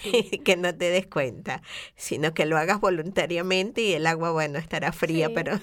y 0.04 0.38
que 0.40 0.56
no 0.56 0.74
te 0.76 0.90
des 0.90 1.08
cuenta, 1.08 1.62
sino 1.96 2.34
que 2.34 2.46
lo 2.46 2.58
hagas 2.58 2.80
voluntariamente 2.80 3.82
y 3.82 3.94
el 3.94 4.08
agua, 4.08 4.32
bueno, 4.32 4.58
estará 4.58 4.92
fría, 4.92 5.30
pero... 5.34 5.60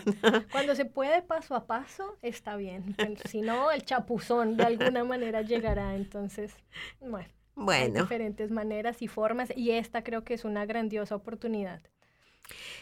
Cuando 0.52 0.74
se 0.74 0.84
puede 0.84 1.22
paso 1.22 1.54
a 1.54 1.66
paso, 1.66 2.16
está 2.22 2.56
bien. 2.56 2.96
Si 3.28 3.40
no, 3.40 3.70
el 3.70 3.84
chapuzón 3.84 4.56
de 4.56 4.64
alguna 4.64 5.04
manera 5.04 5.42
llegará. 5.42 5.94
Entonces, 5.94 6.52
bueno, 7.00 7.28
bueno. 7.54 7.96
Hay 7.96 8.02
diferentes 8.02 8.50
maneras 8.50 9.02
y 9.02 9.08
formas 9.08 9.52
y 9.56 9.70
esta 9.70 10.02
creo 10.02 10.24
que 10.24 10.34
es 10.34 10.44
una 10.44 10.66
grandiosa 10.66 11.14
oportunidad. 11.14 11.80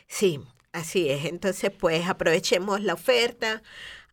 Sí, 0.07 0.41
así 0.73 1.11
es. 1.11 1.27
Entonces, 1.27 1.71
pues 1.71 2.09
aprovechemos 2.09 2.81
la 2.81 2.95
oferta 2.95 3.63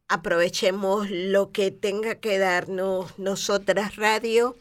aprovechemos 0.10 1.10
lo 1.10 1.51
que 1.51 1.72
tenga 1.72 2.16
que 2.16 2.39
darnos 2.39 3.18
nosotras 3.20 3.95
radio 3.95 4.57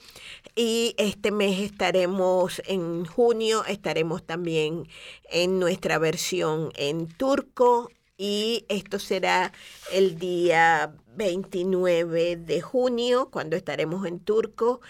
y 0.54 0.94
este 0.98 1.30
mes 1.30 1.58
estaremos 1.60 2.60
en 2.66 3.06
junio, 3.06 3.64
estaremos 3.64 4.22
también 4.22 4.86
en 5.30 5.58
nuestra 5.58 5.98
versión 5.98 6.70
en 6.76 7.08
turco 7.08 7.90
y 8.18 8.66
esto 8.68 8.98
será 8.98 9.52
el 9.92 10.18
día 10.18 10.92
29 11.16 12.36
de 12.36 12.60
junio 12.60 13.28
cuando 13.30 13.56
estaremos 13.56 14.06
en 14.06 14.20
turco 14.20 14.80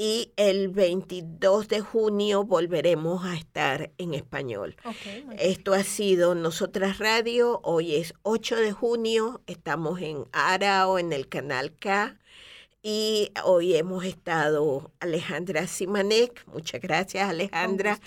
y 0.00 0.32
el 0.36 0.68
22 0.68 1.66
de 1.66 1.80
junio 1.80 2.44
volveremos 2.44 3.24
a 3.24 3.34
estar 3.34 3.90
en 3.98 4.14
español. 4.14 4.76
Okay, 4.84 5.26
Esto 5.38 5.74
ha 5.74 5.82
sido 5.82 6.36
Nosotras 6.36 6.98
Radio, 6.98 7.60
hoy 7.64 7.96
es 7.96 8.14
8 8.22 8.56
de 8.56 8.70
junio, 8.70 9.42
estamos 9.48 10.00
en 10.00 10.24
Arao, 10.30 11.00
en 11.00 11.12
el 11.12 11.28
canal 11.28 11.74
K, 11.74 12.16
y 12.80 13.32
hoy 13.44 13.74
hemos 13.74 14.04
estado 14.04 14.92
Alejandra 15.00 15.66
Simanek, 15.66 16.46
muchas 16.46 16.80
gracias 16.80 17.28
Alejandra, 17.28 17.98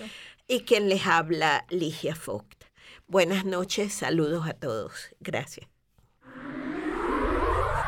y 0.48 0.62
quien 0.62 0.88
les 0.88 1.06
habla 1.06 1.66
Ligia 1.70 2.18
Vogt. 2.26 2.64
Buenas 3.08 3.44
noches, 3.44 3.94
saludos 3.94 4.48
a 4.48 4.54
todos, 4.54 5.10
gracias. 5.20 5.71